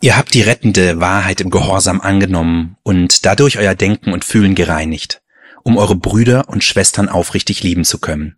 Ihr 0.00 0.16
habt 0.16 0.34
die 0.34 0.42
rettende 0.42 1.00
Wahrheit 1.00 1.40
im 1.40 1.50
Gehorsam 1.50 2.00
angenommen 2.00 2.76
und 2.84 3.26
dadurch 3.26 3.58
euer 3.58 3.74
Denken 3.74 4.12
und 4.12 4.24
Fühlen 4.24 4.54
gereinigt, 4.54 5.22
um 5.64 5.76
eure 5.76 5.96
Brüder 5.96 6.48
und 6.48 6.62
Schwestern 6.62 7.08
aufrichtig 7.08 7.64
lieben 7.64 7.84
zu 7.84 7.98
können. 7.98 8.36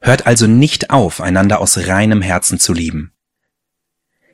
Hört 0.00 0.26
also 0.26 0.46
nicht 0.46 0.90
auf, 0.90 1.22
einander 1.22 1.60
aus 1.60 1.88
reinem 1.88 2.20
Herzen 2.20 2.60
zu 2.60 2.74
lieben. 2.74 3.12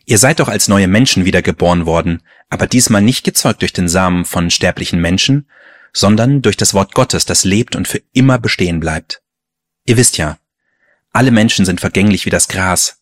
Ihr 0.05 0.19
seid 0.19 0.41
doch 0.41 0.49
als 0.49 0.67
neue 0.67 0.89
Menschen 0.89 1.25
wiedergeboren 1.25 1.87
worden, 1.87 2.23
aber 2.51 2.67
diesmal 2.67 3.03
nicht 3.03 3.25
gezeugt 3.25 3.63
durch 3.63 3.73
den 3.73 3.89
Samen 3.89 4.25
von 4.25 4.51
sterblichen 4.51 5.01
Menschen, 5.01 5.49
sondern 5.93 6.43
durch 6.43 6.57
das 6.57 6.75
Wort 6.75 6.93
Gottes, 6.95 7.25
das 7.25 7.45
lebt 7.45 7.77
und 7.77 7.87
für 7.87 8.03
immer 8.13 8.41
bestehen 8.41 8.81
bleibt. 8.81 9.23
Ihr 9.85 9.97
wisst 9.97 10.19
ja, 10.19 10.39
alle 11.13 11.31
Menschen 11.31 11.65
sind 11.65 11.81
vergänglich 11.81 12.27
wie 12.27 12.31
das 12.31 12.49
Gras, 12.49 13.02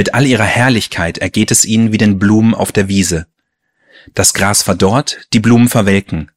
mit 0.00 0.14
all 0.14 0.24
ihrer 0.24 0.44
Herrlichkeit 0.44 1.18
ergeht 1.18 1.50
es 1.50 1.66
ihnen 1.66 1.92
wie 1.92 1.98
den 1.98 2.18
Blumen 2.18 2.54
auf 2.54 2.72
der 2.72 2.88
Wiese. 2.88 3.26
Das 4.14 4.32
Gras 4.32 4.62
verdorrt, 4.62 5.28
die 5.34 5.40
Blumen 5.40 5.68
verwelken, 5.68 6.30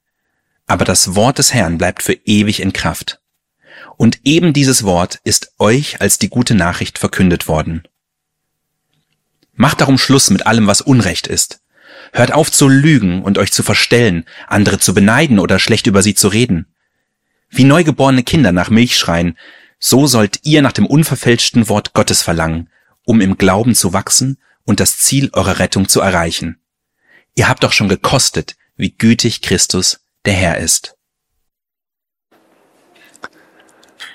aber 0.67 0.83
das 0.83 1.15
Wort 1.15 1.37
des 1.37 1.53
Herrn 1.53 1.77
bleibt 1.77 2.03
für 2.03 2.11
ewig 2.25 2.61
in 2.61 2.73
Kraft. 2.73 3.21
Und 3.95 4.19
eben 4.25 4.51
dieses 4.51 4.83
Wort 4.83 5.21
ist 5.23 5.53
euch 5.59 6.01
als 6.01 6.19
die 6.19 6.27
gute 6.27 6.55
Nachricht 6.55 6.99
verkündet 6.99 7.47
worden. 7.47 7.83
Macht 9.53 9.79
darum 9.79 9.97
Schluss 9.97 10.29
mit 10.29 10.45
allem, 10.45 10.67
was 10.67 10.81
Unrecht 10.81 11.27
ist. 11.27 11.61
Hört 12.11 12.33
auf 12.33 12.51
zu 12.51 12.67
lügen 12.67 13.21
und 13.21 13.37
euch 13.37 13.53
zu 13.53 13.63
verstellen, 13.63 14.25
andere 14.45 14.77
zu 14.77 14.93
beneiden 14.93 15.39
oder 15.39 15.57
schlecht 15.57 15.87
über 15.87 16.03
sie 16.03 16.15
zu 16.15 16.27
reden. 16.27 16.65
Wie 17.49 17.63
neugeborene 17.63 18.23
Kinder 18.23 18.51
nach 18.51 18.69
Milch 18.69 18.97
schreien, 18.97 19.37
so 19.79 20.05
sollt 20.05 20.41
ihr 20.43 20.61
nach 20.61 20.73
dem 20.73 20.85
unverfälschten 20.85 21.69
Wort 21.69 21.93
Gottes 21.93 22.23
verlangen, 22.23 22.67
um 23.05 23.21
im 23.21 23.37
Glauben 23.37 23.75
zu 23.75 23.93
wachsen 23.93 24.37
und 24.65 24.79
das 24.79 24.97
Ziel 24.97 25.29
eurer 25.33 25.59
Rettung 25.59 25.87
zu 25.87 26.01
erreichen. 26.01 26.59
Ihr 27.35 27.49
habt 27.49 27.63
doch 27.63 27.71
schon 27.71 27.89
gekostet, 27.89 28.55
wie 28.75 28.91
gütig 28.91 29.41
Christus 29.41 30.05
der 30.25 30.33
Herr 30.33 30.57
ist. 30.57 30.97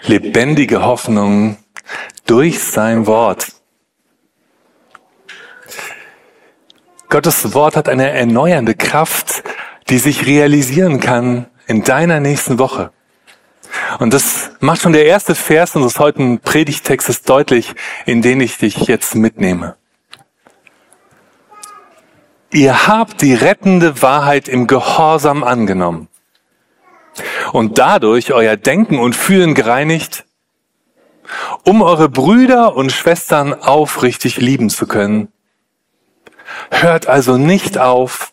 Lebendige 0.05 0.83
Hoffnung 0.83 1.59
durch 2.27 2.61
sein 2.61 3.07
Wort. 3.07 3.53
Gottes 7.09 7.55
Wort 7.55 7.77
hat 7.77 7.89
eine 7.89 8.11
erneuernde 8.11 8.75
Kraft, 8.75 9.43
die 9.89 9.99
sich 9.99 10.27
realisieren 10.27 11.01
kann 11.01 11.47
in 11.67 11.83
deiner 11.83 12.21
nächsten 12.21 12.59
Woche. 12.59 12.93
Und 13.99 14.15
das 14.15 14.51
macht 14.61 14.83
schon 14.83 14.93
der 14.93 15.07
erste 15.07 15.35
Vers 15.35 15.75
unseres 15.77 15.99
heutigen 15.99 16.41
Predigtextes 16.41 17.23
deutlich, 17.23 17.75
in 18.07 18.23
den 18.23 18.41
ich 18.41 18.59
dich 18.59 18.77
jetzt 18.87 19.15
mitnehme. 19.15 19.77
Ihr 22.51 22.87
habt 22.87 23.21
die 23.21 23.35
rettende 23.35 24.01
Wahrheit 24.01 24.49
im 24.49 24.67
Gehorsam 24.67 25.45
angenommen 25.45 26.09
und 27.53 27.79
dadurch 27.79 28.33
euer 28.33 28.57
Denken 28.57 28.99
und 28.99 29.15
Fühlen 29.15 29.55
gereinigt, 29.55 30.25
um 31.65 31.83
eure 31.83 32.09
Brüder 32.09 32.75
und 32.75 32.91
Schwestern 32.91 33.53
aufrichtig 33.53 34.39
lieben 34.39 34.71
zu 34.71 34.87
können. 34.87 35.29
Hört 36.71 37.07
also 37.07 37.37
nicht 37.37 37.77
auf, 37.77 38.33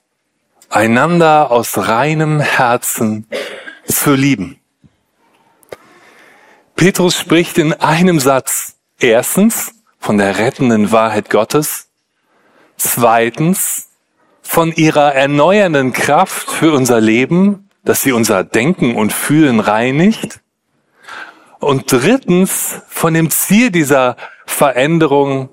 einander 0.70 1.52
aus 1.52 1.78
reinem 1.78 2.40
Herzen 2.40 3.28
zu 3.86 4.14
lieben. 4.14 4.60
Petrus 6.76 7.18
spricht 7.18 7.58
in 7.58 7.74
einem 7.74 8.20
Satz. 8.20 8.76
Erstens 9.00 9.74
von 9.98 10.18
der 10.18 10.38
rettenden 10.38 10.92
Wahrheit 10.92 11.30
Gottes, 11.30 11.90
zweitens 12.78 13.90
von 14.42 14.72
ihrer 14.72 15.16
erneuernden 15.16 15.94
Kraft 15.94 16.50
für 16.50 16.74
unser 16.74 17.02
Leben, 17.02 17.70
dass 17.84 18.02
sie 18.02 18.12
unser 18.12 18.44
Denken 18.44 18.96
und 18.96 19.14
Fühlen 19.14 19.60
reinigt, 19.60 20.42
und 21.60 21.92
drittens 21.92 22.82
von 22.88 23.14
dem 23.14 23.32
Ziel 23.32 23.72
dieser 23.72 24.18
Veränderung, 24.46 25.50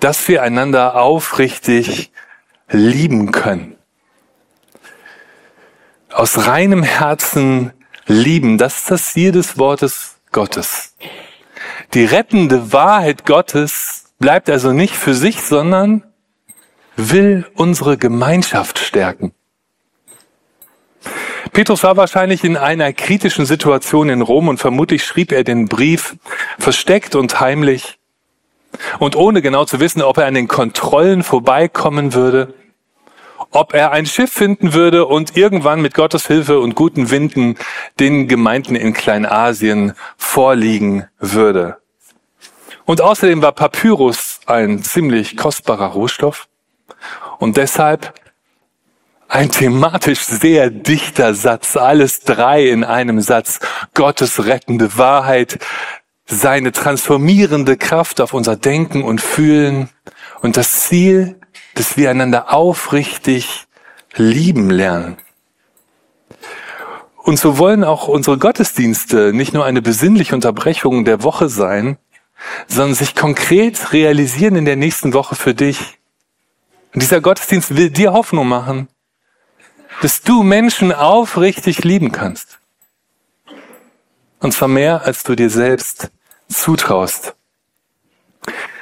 dass 0.00 0.28
wir 0.28 0.42
einander 0.42 0.96
aufrichtig 0.96 2.12
lieben 2.68 3.32
können. 3.32 3.76
Aus 6.12 6.46
reinem 6.46 6.82
Herzen 6.82 7.72
lieben, 8.06 8.58
das 8.58 8.78
ist 8.78 8.90
das 8.90 9.12
Ziel 9.12 9.32
des 9.32 9.56
Wortes 9.56 10.13
Gottes. 10.34 10.94
Die 11.94 12.04
rettende 12.04 12.72
Wahrheit 12.72 13.24
Gottes 13.24 14.12
bleibt 14.18 14.50
also 14.50 14.72
nicht 14.72 14.94
für 14.94 15.14
sich, 15.14 15.40
sondern 15.40 16.02
will 16.96 17.46
unsere 17.54 17.96
Gemeinschaft 17.96 18.78
stärken. 18.78 19.32
Petrus 21.52 21.84
war 21.84 21.96
wahrscheinlich 21.96 22.42
in 22.42 22.56
einer 22.56 22.92
kritischen 22.92 23.46
Situation 23.46 24.08
in 24.08 24.22
Rom 24.22 24.48
und 24.48 24.58
vermutlich 24.58 25.04
schrieb 25.04 25.30
er 25.30 25.44
den 25.44 25.66
Brief 25.66 26.16
versteckt 26.58 27.14
und 27.14 27.38
heimlich 27.40 27.98
und 28.98 29.14
ohne 29.14 29.40
genau 29.40 29.64
zu 29.64 29.78
wissen, 29.78 30.02
ob 30.02 30.18
er 30.18 30.26
an 30.26 30.34
den 30.34 30.48
Kontrollen 30.48 31.22
vorbeikommen 31.22 32.12
würde 32.12 32.54
ob 33.54 33.72
er 33.72 33.92
ein 33.92 34.04
Schiff 34.04 34.32
finden 34.32 34.74
würde 34.74 35.06
und 35.06 35.36
irgendwann 35.36 35.80
mit 35.80 35.94
Gottes 35.94 36.26
Hilfe 36.26 36.58
und 36.58 36.74
guten 36.74 37.10
Winden 37.10 37.56
den 38.00 38.26
Gemeinden 38.26 38.74
in 38.74 38.92
Kleinasien 38.92 39.94
vorliegen 40.16 41.06
würde. 41.18 41.78
Und 42.84 43.00
außerdem 43.00 43.40
war 43.42 43.52
Papyrus 43.52 44.40
ein 44.46 44.82
ziemlich 44.82 45.36
kostbarer 45.36 45.86
Rohstoff 45.86 46.48
und 47.38 47.56
deshalb 47.56 48.12
ein 49.28 49.50
thematisch 49.50 50.20
sehr 50.20 50.70
dichter 50.70 51.34
Satz, 51.34 51.76
alles 51.76 52.20
drei 52.20 52.68
in 52.68 52.84
einem 52.84 53.20
Satz, 53.20 53.60
Gottes 53.94 54.46
rettende 54.46 54.98
Wahrheit, 54.98 55.58
seine 56.26 56.72
transformierende 56.72 57.76
Kraft 57.76 58.20
auf 58.20 58.34
unser 58.34 58.56
Denken 58.56 59.02
und 59.02 59.20
Fühlen 59.20 59.88
und 60.40 60.56
das 60.56 60.80
Ziel, 60.80 61.36
dass 61.74 61.96
wir 61.96 62.10
einander 62.10 62.52
aufrichtig 62.52 63.66
lieben 64.14 64.70
lernen. 64.70 65.16
Und 67.16 67.38
so 67.38 67.58
wollen 67.58 67.84
auch 67.84 68.06
unsere 68.06 68.38
Gottesdienste 68.38 69.32
nicht 69.32 69.54
nur 69.54 69.64
eine 69.64 69.82
besinnliche 69.82 70.34
Unterbrechung 70.34 71.04
der 71.04 71.22
Woche 71.22 71.48
sein, 71.48 71.96
sondern 72.68 72.94
sich 72.94 73.14
konkret 73.14 73.92
realisieren 73.92 74.56
in 74.56 74.64
der 74.64 74.76
nächsten 74.76 75.14
Woche 75.14 75.34
für 75.34 75.54
dich. 75.54 75.98
Und 76.92 77.02
dieser 77.02 77.20
Gottesdienst 77.20 77.76
will 77.76 77.90
dir 77.90 78.12
Hoffnung 78.12 78.46
machen, 78.46 78.88
dass 80.02 80.22
du 80.22 80.42
Menschen 80.42 80.92
aufrichtig 80.92 81.82
lieben 81.82 82.12
kannst. 82.12 82.58
Und 84.40 84.52
zwar 84.52 84.68
mehr, 84.68 85.02
als 85.04 85.22
du 85.22 85.34
dir 85.34 85.48
selbst 85.48 86.10
zutraust. 86.48 87.34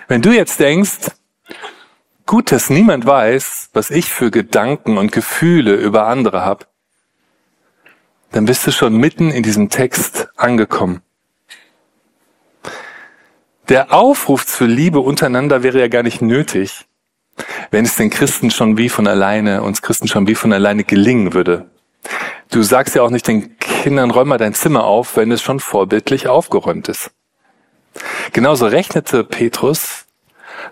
Wenn 0.08 0.20
du 0.20 0.32
jetzt 0.32 0.58
denkst, 0.58 1.12
Gut, 2.32 2.50
dass 2.50 2.70
niemand 2.70 3.04
weiß, 3.04 3.68
was 3.74 3.90
ich 3.90 4.10
für 4.10 4.30
Gedanken 4.30 4.96
und 4.96 5.12
Gefühle 5.12 5.74
über 5.74 6.06
andere 6.06 6.42
habe. 6.42 6.64
Dann 8.30 8.46
bist 8.46 8.66
du 8.66 8.72
schon 8.72 8.96
mitten 8.96 9.30
in 9.30 9.42
diesem 9.42 9.68
Text 9.68 10.30
angekommen. 10.38 11.02
Der 13.68 13.92
Aufruf 13.92 14.46
zur 14.46 14.66
Liebe 14.66 15.00
untereinander 15.00 15.62
wäre 15.62 15.78
ja 15.78 15.88
gar 15.88 16.02
nicht 16.02 16.22
nötig, 16.22 16.86
wenn 17.70 17.84
es 17.84 17.96
den 17.96 18.08
Christen 18.08 18.50
schon 18.50 18.78
wie 18.78 18.88
von 18.88 19.06
alleine, 19.06 19.62
uns 19.62 19.82
Christen 19.82 20.08
schon 20.08 20.26
wie 20.26 20.34
von 20.34 20.54
alleine 20.54 20.84
gelingen 20.84 21.34
würde. 21.34 21.66
Du 22.50 22.62
sagst 22.62 22.94
ja 22.94 23.02
auch 23.02 23.10
nicht 23.10 23.28
den 23.28 23.58
Kindern, 23.58 24.10
räum 24.10 24.28
mal 24.28 24.38
dein 24.38 24.54
Zimmer 24.54 24.84
auf, 24.84 25.18
wenn 25.18 25.30
es 25.32 25.42
schon 25.42 25.60
vorbildlich 25.60 26.28
aufgeräumt 26.28 26.88
ist. 26.88 27.10
Genauso 28.32 28.68
rechnete 28.68 29.22
Petrus 29.22 30.06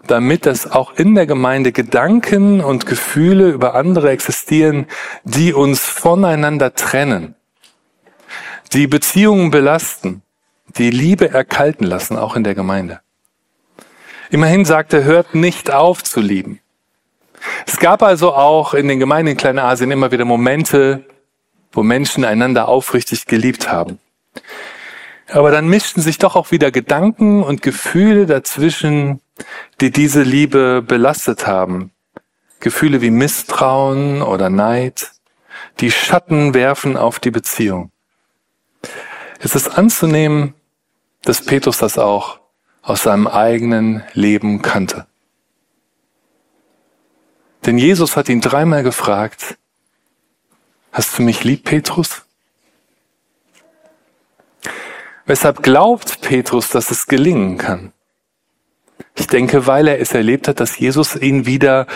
damit 0.07 0.47
dass 0.47 0.71
auch 0.71 0.95
in 0.95 1.15
der 1.15 1.27
Gemeinde 1.27 1.73
Gedanken 1.73 2.61
und 2.61 2.87
Gefühle 2.87 3.51
über 3.51 3.75
andere 3.75 4.11
existieren, 4.11 4.87
die 5.25 5.53
uns 5.53 5.81
voneinander 5.81 6.75
trennen, 6.75 7.35
die 8.73 8.87
Beziehungen 8.87 9.51
belasten, 9.51 10.23
die 10.77 10.91
Liebe 10.91 11.31
erkalten 11.31 11.87
lassen, 11.87 12.17
auch 12.17 12.37
in 12.37 12.45
der 12.45 12.55
Gemeinde. 12.55 13.01
Immerhin 14.31 14.65
sagt 14.65 14.93
er, 14.93 15.05
hört 15.05 15.35
nicht 15.35 15.73
auf 15.73 16.05
zu 16.05 16.21
lieben. 16.21 16.61
Es 17.67 17.79
gab 17.79 18.03
also 18.03 18.35
auch 18.35 18.75
in 18.75 18.87
den 18.87 19.01
Gemeinden 19.01 19.33
in 19.33 19.37
Kleinasien 19.37 19.91
immer 19.91 20.13
wieder 20.13 20.25
Momente, 20.25 21.05
wo 21.73 21.83
Menschen 21.83 22.25
einander 22.25 22.69
aufrichtig 22.69 23.27
geliebt 23.27 23.71
haben. 23.71 23.99
Aber 25.29 25.51
dann 25.51 25.69
mischten 25.69 26.01
sich 26.01 26.19
doch 26.19 26.37
auch 26.37 26.51
wieder 26.51 26.71
Gedanken 26.71 27.43
und 27.43 27.63
Gefühle 27.63 28.27
dazwischen, 28.27 29.21
die 29.81 29.91
diese 29.91 30.23
Liebe 30.23 30.83
belastet 30.83 31.47
haben. 31.47 31.93
Gefühle 32.61 33.01
wie 33.01 33.11
Misstrauen 33.11 34.23
oder 34.23 34.51
Neid, 34.51 35.13
die 35.81 35.91
Schatten 35.91 36.55
werfen 36.55 36.97
auf 36.97 37.19
die 37.19 37.31
Beziehung. 37.31 37.91
Es 39.39 39.55
ist 39.55 39.69
anzunehmen, 39.69 40.55
dass 41.23 41.45
Petrus 41.45 41.79
das 41.79 41.99
auch 41.99 42.41
aus 42.83 43.03
seinem 43.05 43.27
eigenen 43.27 44.03
Leben 44.15 44.63
kannte. 44.63 45.07
Denn 47.67 47.79
Jesus 47.79 48.17
hat 48.17 48.29
ihn 48.29 48.41
dreimal 48.41 48.83
gefragt, 48.83 49.59
hast 50.93 51.19
du 51.19 51.23
mich 51.23 51.45
lieb, 51.45 51.65
Petrus? 51.65 52.23
Weshalb 55.27 55.63
glaubt 55.63 56.23
Petrus, 56.23 56.71
dass 56.71 56.91
es 56.91 57.07
gelingen 57.07 57.59
kann? 57.59 57.93
Ich 59.17 59.27
denke, 59.27 59.67
weil 59.67 59.89
er 59.89 60.01
es 60.01 60.13
erlebt 60.13 60.49
hat, 60.49 60.61
dass 60.61 60.79
Jesus 60.79 61.17
ihn 61.17 61.47
wieder 61.47 61.87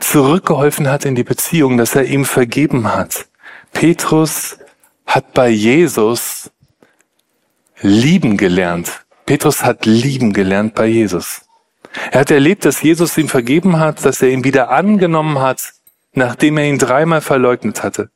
zurückgeholfen 0.00 0.88
hat 0.88 1.04
in 1.04 1.14
die 1.14 1.24
Beziehung, 1.24 1.76
dass 1.76 1.94
er 1.94 2.04
ihm 2.04 2.24
vergeben 2.24 2.94
hat. 2.94 3.26
Petrus 3.72 4.58
hat 5.06 5.34
bei 5.34 5.48
Jesus 5.48 6.50
lieben 7.80 8.36
gelernt. 8.36 9.04
Petrus 9.26 9.64
hat 9.64 9.86
lieben 9.86 10.32
gelernt 10.32 10.74
bei 10.74 10.86
Jesus. 10.86 11.42
Er 12.10 12.20
hat 12.20 12.30
erlebt, 12.30 12.64
dass 12.64 12.82
Jesus 12.82 13.18
ihm 13.18 13.28
vergeben 13.28 13.78
hat, 13.78 14.04
dass 14.04 14.22
er 14.22 14.30
ihn 14.30 14.44
wieder 14.44 14.70
angenommen 14.70 15.40
hat, 15.40 15.72
nachdem 16.14 16.58
er 16.58 16.64
ihn 16.64 16.78
dreimal 16.78 17.20
verleugnet 17.20 17.82
hatte. 17.82 18.10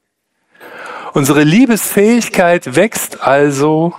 Unsere 1.12 1.44
Liebesfähigkeit 1.44 2.76
wächst 2.76 3.22
also 3.22 3.94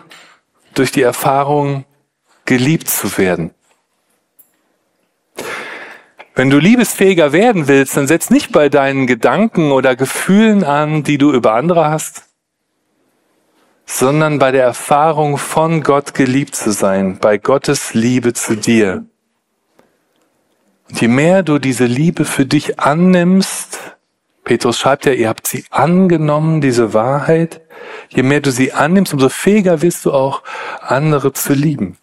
durch 0.74 0.92
die 0.92 1.01
Erfahrung, 1.01 1.86
geliebt 2.45 2.89
zu 2.89 3.18
werden. 3.18 3.51
Wenn 6.38 6.51
du 6.51 6.60
liebesfähiger 6.60 7.31
werden 7.31 7.68
willst, 7.68 7.98
dann 7.98 8.06
setz 8.06 8.30
nicht 8.30 8.51
bei 8.51 8.69
deinen 8.69 9.07
Gedanken 9.07 9.72
oder 9.72 9.95
Gefühlen 9.95 10.63
an, 10.63 11.01
die 11.01 11.18
du 11.18 11.34
über 11.34 11.56
andere 11.56 11.89
hast, 11.89 12.25
sondern 13.88 14.38
bei 14.38 14.51
der 14.51 14.62
Erfahrung 14.62 15.39
von 15.39 15.81
Gott 15.81 16.13
geliebt 16.13 16.56
zu 16.56 16.72
sein, 16.72 17.18
bei 17.18 17.39
Gottes 17.39 17.95
Liebe 17.95 18.34
zu 18.34 18.56
dir. 18.56 19.04
Und 20.88 21.01
je 21.01 21.07
mehr 21.07 21.42
du 21.42 21.57
diese 21.57 21.86
Liebe 21.86 22.24
für 22.24 22.45
dich 22.45 22.80
annimmst, 22.80 23.80
Petrus 24.44 24.78
schreibt 24.78 25.07
ja, 25.07 25.13
ihr 25.13 25.30
habt 25.30 25.48
sie 25.48 25.66
angenommen, 25.72 26.62
diese 26.62 26.94
Wahrheit, 26.94 27.62
je 28.10 28.22
mehr 28.22 28.42
du 28.42 28.51
sie 28.51 28.74
annimmst, 28.74 29.12
umso 29.12 29.30
fähiger 29.30 29.81
wirst 29.81 30.06
du 30.06 30.13
auch, 30.13 30.44
andere 30.81 31.34
zu 31.34 31.54
lieben. 31.54 31.98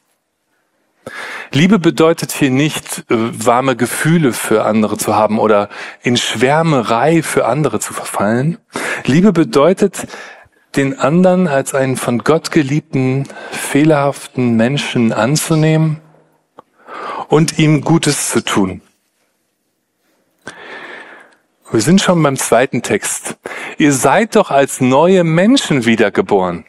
Liebe 1.53 1.79
bedeutet 1.79 2.33
hier 2.33 2.51
nicht, 2.51 3.05
äh, 3.11 3.15
warme 3.17 3.77
Gefühle 3.77 4.33
für 4.33 4.65
andere 4.65 4.97
zu 4.97 5.15
haben 5.15 5.39
oder 5.39 5.69
in 6.03 6.17
Schwärmerei 6.17 7.23
für 7.23 7.47
andere 7.47 7.81
zu 7.81 7.93
verfallen. 7.93 8.59
Liebe 9.05 9.33
bedeutet, 9.33 10.07
den 10.77 10.99
anderen 10.99 11.47
als 11.47 11.75
einen 11.75 11.97
von 11.97 12.19
Gott 12.19 12.51
geliebten, 12.51 13.29
fehlerhaften 13.53 14.57
Menschen 14.57 15.13
anzunehmen 15.13 16.01
und 17.29 17.59
ihm 17.59 17.83
Gutes 17.83 18.31
zu 18.31 18.45
tun. 18.45 18.81
Wir 21.71 21.81
sind 21.81 22.01
schon 22.01 22.23
beim 22.23 22.37
zweiten 22.37 22.83
Text. 22.83 23.37
Ihr 23.79 23.93
seid 23.93 24.37
doch 24.37 24.51
als 24.51 24.81
neue 24.81 25.25
Menschen 25.25 25.87
wiedergeboren. 25.87 26.65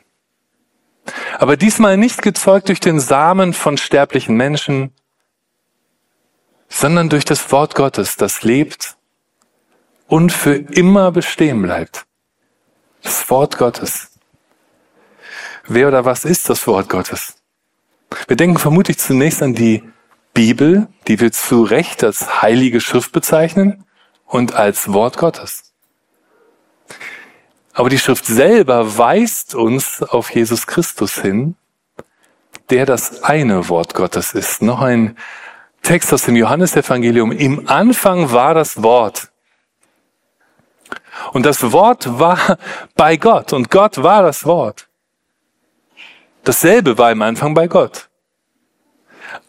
Aber 1.39 1.57
diesmal 1.57 1.97
nicht 1.97 2.21
gezeugt 2.21 2.69
durch 2.69 2.79
den 2.79 2.99
Samen 2.99 3.53
von 3.53 3.77
sterblichen 3.77 4.35
Menschen, 4.35 4.93
sondern 6.69 7.09
durch 7.09 7.25
das 7.25 7.51
Wort 7.51 7.75
Gottes, 7.75 8.15
das 8.15 8.43
lebt 8.43 8.97
und 10.07 10.31
für 10.31 10.55
immer 10.55 11.11
bestehen 11.11 11.61
bleibt. 11.61 12.05
Das 13.01 13.29
Wort 13.29 13.57
Gottes. 13.57 14.11
Wer 15.67 15.87
oder 15.87 16.05
was 16.05 16.25
ist 16.25 16.49
das 16.49 16.67
Wort 16.67 16.89
Gottes? 16.89 17.35
Wir 18.27 18.35
denken 18.35 18.57
vermutlich 18.57 18.97
zunächst 18.97 19.41
an 19.41 19.55
die 19.55 19.83
Bibel, 20.33 20.87
die 21.07 21.19
wir 21.19 21.31
zu 21.31 21.63
Recht 21.63 22.03
als 22.03 22.41
heilige 22.41 22.81
Schrift 22.81 23.11
bezeichnen 23.11 23.85
und 24.25 24.53
als 24.53 24.91
Wort 24.91 25.17
Gottes. 25.17 25.64
Aber 27.75 27.89
die 27.89 27.99
Schrift 27.99 28.25
selber 28.25 28.97
weist 28.97 29.53
uns 29.53 30.01
auf 30.01 30.33
Jesus 30.33 30.65
Christus 30.65 31.21
hin, 31.21 31.55
der 32.69 32.85
das 32.85 33.21
eine 33.23 33.67
Wort 33.67 33.93
Gottes 33.93 34.33
ist. 34.33 34.61
Noch 34.61 34.81
ein 34.81 35.17
Text 35.83 36.13
aus 36.13 36.23
dem 36.23 36.37
Johannesevangelium. 36.37 37.33
Im 37.33 37.67
Anfang 37.67 38.31
war 38.31 38.53
das 38.53 38.81
Wort. 38.81 39.29
Und 41.33 41.45
das 41.45 41.69
Wort 41.73 42.17
war 42.17 42.57
bei 42.95 43.17
Gott 43.17 43.51
und 43.51 43.69
Gott 43.69 44.01
war 44.01 44.23
das 44.23 44.45
Wort. 44.45 44.87
Dasselbe 46.45 46.97
war 46.97 47.11
im 47.11 47.21
Anfang 47.21 47.53
bei 47.53 47.67
Gott. 47.67 48.09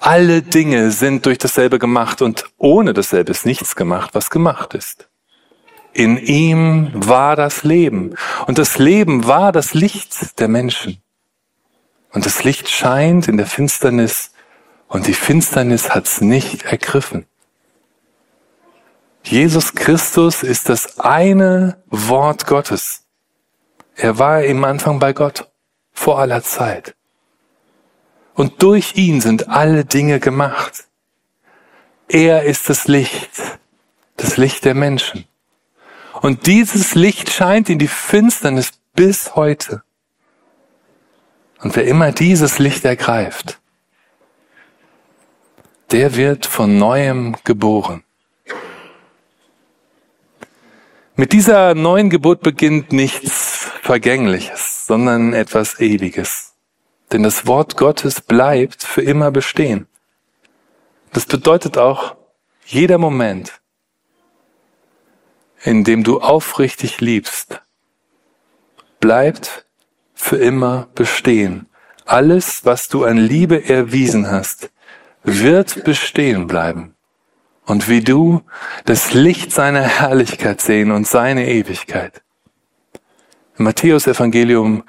Alle 0.00 0.42
Dinge 0.42 0.90
sind 0.90 1.26
durch 1.26 1.38
dasselbe 1.38 1.78
gemacht 1.78 2.22
und 2.22 2.44
ohne 2.58 2.92
dasselbe 2.92 3.30
ist 3.30 3.46
nichts 3.46 3.76
gemacht, 3.76 4.10
was 4.14 4.30
gemacht 4.30 4.74
ist. 4.74 5.08
In 5.96 6.18
ihm 6.18 6.90
war 6.92 7.36
das 7.36 7.64
Leben. 7.64 8.16
Und 8.46 8.58
das 8.58 8.76
Leben 8.76 9.26
war 9.26 9.50
das 9.50 9.72
Licht 9.72 10.38
der 10.38 10.46
Menschen. 10.46 11.02
Und 12.12 12.26
das 12.26 12.44
Licht 12.44 12.68
scheint 12.68 13.28
in 13.28 13.38
der 13.38 13.46
Finsternis 13.46 14.32
und 14.88 15.06
die 15.06 15.14
Finsternis 15.14 15.88
hat's 15.94 16.20
nicht 16.20 16.64
ergriffen. 16.64 17.24
Jesus 19.22 19.74
Christus 19.74 20.42
ist 20.42 20.68
das 20.68 21.00
eine 21.00 21.82
Wort 21.86 22.46
Gottes. 22.46 23.06
Er 23.94 24.18
war 24.18 24.44
im 24.44 24.64
Anfang 24.64 24.98
bei 24.98 25.14
Gott, 25.14 25.50
vor 25.92 26.18
aller 26.18 26.42
Zeit. 26.42 26.94
Und 28.34 28.62
durch 28.62 28.96
ihn 28.96 29.22
sind 29.22 29.48
alle 29.48 29.86
Dinge 29.86 30.20
gemacht. 30.20 30.88
Er 32.06 32.42
ist 32.42 32.68
das 32.68 32.86
Licht, 32.86 33.30
das 34.18 34.36
Licht 34.36 34.66
der 34.66 34.74
Menschen. 34.74 35.26
Und 36.22 36.46
dieses 36.46 36.94
Licht 36.94 37.30
scheint 37.30 37.68
in 37.68 37.78
die 37.78 37.88
Finsternis 37.88 38.72
bis 38.94 39.36
heute. 39.36 39.82
Und 41.60 41.76
wer 41.76 41.84
immer 41.84 42.12
dieses 42.12 42.58
Licht 42.58 42.84
ergreift, 42.84 43.60
der 45.90 46.16
wird 46.16 46.46
von 46.46 46.78
neuem 46.78 47.36
geboren. 47.44 48.02
Mit 51.14 51.32
dieser 51.32 51.74
neuen 51.74 52.10
Geburt 52.10 52.42
beginnt 52.42 52.92
nichts 52.92 53.70
Vergängliches, 53.82 54.86
sondern 54.86 55.32
etwas 55.32 55.80
Ewiges. 55.80 56.54
Denn 57.12 57.22
das 57.22 57.46
Wort 57.46 57.76
Gottes 57.76 58.20
bleibt 58.20 58.82
für 58.82 59.02
immer 59.02 59.30
bestehen. 59.30 59.86
Das 61.12 61.24
bedeutet 61.24 61.78
auch, 61.78 62.16
jeder 62.66 62.98
Moment, 62.98 63.60
in 65.66 65.82
dem 65.82 66.04
du 66.04 66.20
aufrichtig 66.20 67.00
liebst, 67.00 67.60
bleibt 69.00 69.66
für 70.14 70.36
immer 70.36 70.86
bestehen. 70.94 71.66
Alles, 72.04 72.64
was 72.64 72.88
du 72.88 73.04
an 73.04 73.16
Liebe 73.16 73.68
erwiesen 73.68 74.30
hast, 74.30 74.70
wird 75.24 75.82
bestehen 75.82 76.46
bleiben. 76.46 76.94
Und 77.64 77.88
wie 77.88 78.00
du 78.00 78.42
das 78.84 79.12
Licht 79.12 79.50
seiner 79.50 79.82
Herrlichkeit 79.82 80.60
sehen 80.60 80.92
und 80.92 81.08
seine 81.08 81.48
Ewigkeit. 81.48 82.22
Im 83.58 83.64
Matthäus 83.64 84.06
Evangelium 84.06 84.84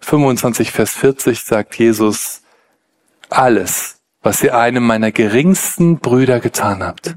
25, 0.00 0.72
Vers 0.72 0.92
40 0.92 1.44
sagt 1.44 1.74
Jesus, 1.74 2.40
alles, 3.28 4.00
was 4.22 4.42
ihr 4.42 4.56
einem 4.56 4.86
meiner 4.86 5.12
geringsten 5.12 5.98
Brüder 5.98 6.40
getan 6.40 6.82
habt, 6.82 7.16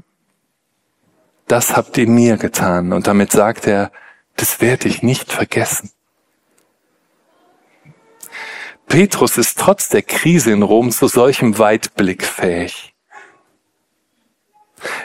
das 1.46 1.76
habt 1.76 1.96
ihr 1.98 2.08
mir 2.08 2.36
getan. 2.36 2.92
Und 2.92 3.06
damit 3.06 3.32
sagt 3.32 3.66
er, 3.66 3.90
das 4.36 4.60
werde 4.60 4.88
ich 4.88 5.02
nicht 5.02 5.32
vergessen. 5.32 5.90
Petrus 8.86 9.36
ist 9.36 9.58
trotz 9.58 9.88
der 9.88 10.02
Krise 10.02 10.52
in 10.52 10.62
Rom 10.62 10.90
zu 10.90 11.08
solchem 11.08 11.58
Weitblick 11.58 12.24
fähig. 12.24 12.94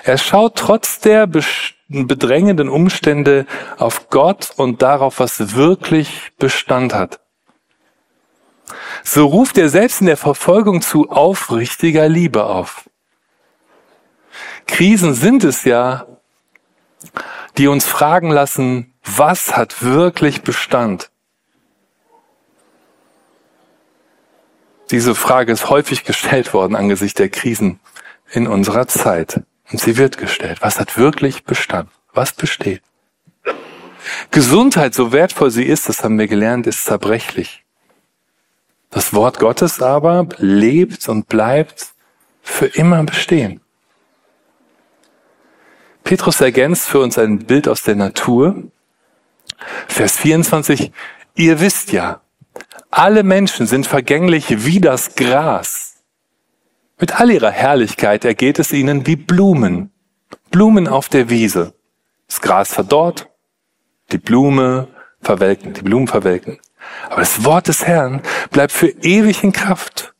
Er 0.03 0.17
schaut 0.17 0.55
trotz 0.55 0.99
der 0.99 1.27
bedrängenden 1.27 2.69
Umstände 2.69 3.45
auf 3.77 4.09
Gott 4.09 4.53
und 4.57 4.81
darauf, 4.81 5.19
was 5.19 5.55
wirklich 5.55 6.31
Bestand 6.37 6.93
hat. 6.93 7.19
So 9.03 9.25
ruft 9.25 9.57
er 9.57 9.69
selbst 9.69 10.01
in 10.01 10.07
der 10.07 10.17
Verfolgung 10.17 10.81
zu 10.81 11.09
aufrichtiger 11.09 12.07
Liebe 12.07 12.45
auf. 12.45 12.89
Krisen 14.67 15.13
sind 15.13 15.43
es 15.43 15.63
ja, 15.63 16.05
die 17.57 17.67
uns 17.67 17.85
fragen 17.85 18.31
lassen, 18.31 18.93
was 19.03 19.55
hat 19.55 19.83
wirklich 19.83 20.41
Bestand? 20.41 21.09
Diese 24.91 25.15
Frage 25.15 25.51
ist 25.53 25.69
häufig 25.69 26.03
gestellt 26.03 26.53
worden 26.53 26.75
angesichts 26.75 27.15
der 27.15 27.29
Krisen 27.29 27.79
in 28.31 28.47
unserer 28.47 28.87
Zeit. 28.87 29.41
Und 29.71 29.79
sie 29.79 29.95
wird 29.97 30.17
gestellt. 30.17 30.61
Was 30.61 30.79
hat 30.79 30.97
wirklich 30.97 31.45
Bestand? 31.45 31.89
Was 32.13 32.33
besteht? 32.33 32.81
Gesundheit, 34.31 34.93
so 34.93 35.13
wertvoll 35.13 35.51
sie 35.51 35.63
ist, 35.63 35.87
das 35.87 36.03
haben 36.03 36.19
wir 36.19 36.27
gelernt, 36.27 36.67
ist 36.67 36.83
zerbrechlich. 36.83 37.63
Das 38.89 39.13
Wort 39.13 39.39
Gottes 39.39 39.81
aber 39.81 40.27
lebt 40.37 41.07
und 41.07 41.29
bleibt 41.29 41.93
für 42.41 42.65
immer 42.65 43.03
bestehen. 43.03 43.61
Petrus 46.03 46.41
ergänzt 46.41 46.87
für 46.87 46.99
uns 46.99 47.17
ein 47.17 47.39
Bild 47.39 47.67
aus 47.67 47.83
der 47.83 47.95
Natur. 47.95 48.55
Vers 49.87 50.17
24, 50.17 50.91
ihr 51.35 51.59
wisst 51.59 51.91
ja, 51.91 52.21
alle 52.89 53.23
Menschen 53.23 53.67
sind 53.67 53.87
vergänglich 53.87 54.65
wie 54.65 54.79
das 54.79 55.15
Gras. 55.15 56.03
Mit 56.99 57.19
all 57.19 57.31
ihrer 57.31 57.51
Herrlichkeit 57.51 58.25
ergeht 58.25 58.59
es 58.59 58.71
ihnen 58.71 59.07
wie 59.07 59.15
Blumen, 59.15 59.91
Blumen 60.51 60.87
auf 60.87 61.09
der 61.09 61.29
Wiese. 61.29 61.73
Das 62.27 62.41
Gras 62.41 62.73
verdorrt, 62.73 63.29
die 64.11 64.17
Blume 64.17 64.87
verwelken, 65.21 65.73
die 65.73 65.81
Blumen 65.81 66.07
verwelken. 66.07 66.59
Aber 67.09 67.21
das 67.21 67.43
Wort 67.43 67.67
des 67.67 67.85
Herrn 67.85 68.21
bleibt 68.51 68.71
für 68.71 68.87
ewig 68.87 69.43
in 69.43 69.51
Kraft. 69.51 70.13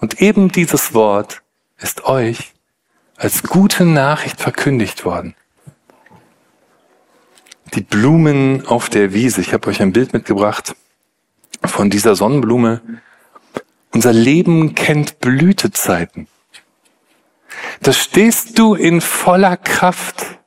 Und 0.00 0.20
eben 0.20 0.52
dieses 0.52 0.94
Wort 0.94 1.42
ist 1.78 2.04
euch 2.04 2.53
als 3.24 3.42
gute 3.42 3.86
Nachricht 3.86 4.38
verkündigt 4.38 5.06
worden. 5.06 5.34
Die 7.72 7.80
Blumen 7.80 8.66
auf 8.66 8.90
der 8.90 9.14
Wiese. 9.14 9.40
Ich 9.40 9.54
habe 9.54 9.66
euch 9.70 9.80
ein 9.80 9.94
Bild 9.94 10.12
mitgebracht 10.12 10.76
von 11.64 11.88
dieser 11.88 12.16
Sonnenblume. 12.16 12.82
Unser 13.94 14.12
Leben 14.12 14.74
kennt 14.74 15.20
Blütezeiten. 15.20 16.28
Da 17.80 17.94
stehst 17.94 18.58
du 18.58 18.74
in 18.74 19.00
voller 19.00 19.56
Kraft. 19.56 20.38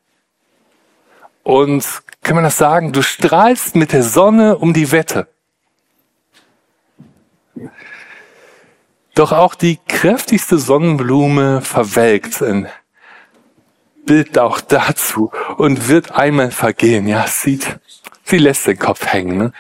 Und 1.41 1.84
kann 2.22 2.36
man 2.36 2.43
das 2.43 2.57
sagen? 2.57 2.93
Du 2.93 3.01
strahlst 3.01 3.75
mit 3.75 3.91
der 3.91 4.03
Sonne 4.03 4.55
um 4.55 4.75
die 4.75 4.91
Wette. 4.91 5.27
Doch 9.17 9.31
auch 9.31 9.55
die 9.55 9.79
kräftigste 9.88 10.59
Sonnenblume 10.59 11.62
verwelkt. 11.62 12.39
Ein 12.43 12.67
Bild 14.05 14.38
auch 14.38 14.62
dazu 14.62 15.31
und 15.57 15.88
wird 15.88 16.12
einmal 16.12 16.51
vergehen. 16.51 17.07
Ja, 17.07 17.25
sieht, 17.25 17.79
sie 18.24 18.38
lässt 18.38 18.67
den 18.67 18.77
Kopf 18.77 19.07
hängen. 19.07 19.38
Ne? 19.39 19.53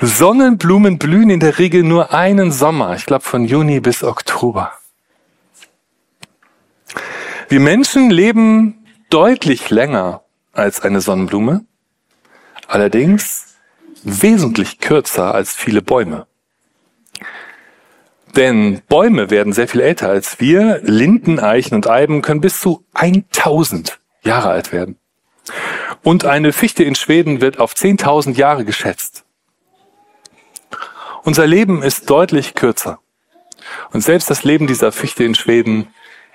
Sonnenblumen 0.00 0.98
blühen 0.98 1.28
in 1.28 1.40
der 1.40 1.58
Regel 1.58 1.82
nur 1.82 2.14
einen 2.14 2.50
Sommer, 2.50 2.96
ich 2.96 3.04
glaube 3.04 3.24
von 3.24 3.44
Juni 3.44 3.80
bis 3.80 4.02
Oktober. 4.02 4.72
Wir 7.50 7.60
Menschen 7.60 8.08
leben 8.08 8.86
deutlich 9.10 9.68
länger 9.68 10.22
als 10.52 10.80
eine 10.80 11.02
Sonnenblume, 11.02 11.66
allerdings 12.68 13.54
wesentlich 14.02 14.78
kürzer 14.78 15.34
als 15.34 15.52
viele 15.52 15.82
Bäume. 15.82 16.26
Denn 18.36 18.82
Bäume 18.88 19.30
werden 19.30 19.52
sehr 19.52 19.68
viel 19.68 19.80
älter 19.80 20.08
als 20.08 20.40
wir. 20.40 20.80
Linden, 20.82 21.40
Eichen 21.40 21.74
und 21.74 21.88
Eiben 21.88 22.22
können 22.22 22.40
bis 22.40 22.60
zu 22.60 22.84
1000 22.94 23.98
Jahre 24.22 24.50
alt 24.50 24.72
werden. 24.72 24.98
Und 26.02 26.24
eine 26.24 26.52
Fichte 26.52 26.84
in 26.84 26.94
Schweden 26.94 27.40
wird 27.40 27.58
auf 27.58 27.74
10.000 27.74 28.36
Jahre 28.36 28.64
geschätzt. 28.64 29.24
Unser 31.22 31.46
Leben 31.46 31.82
ist 31.82 32.08
deutlich 32.08 32.54
kürzer. 32.54 33.00
Und 33.92 34.02
selbst 34.02 34.30
das 34.30 34.44
Leben 34.44 34.66
dieser 34.66 34.92
Fichte 34.92 35.24
in 35.24 35.34
Schweden 35.34 35.88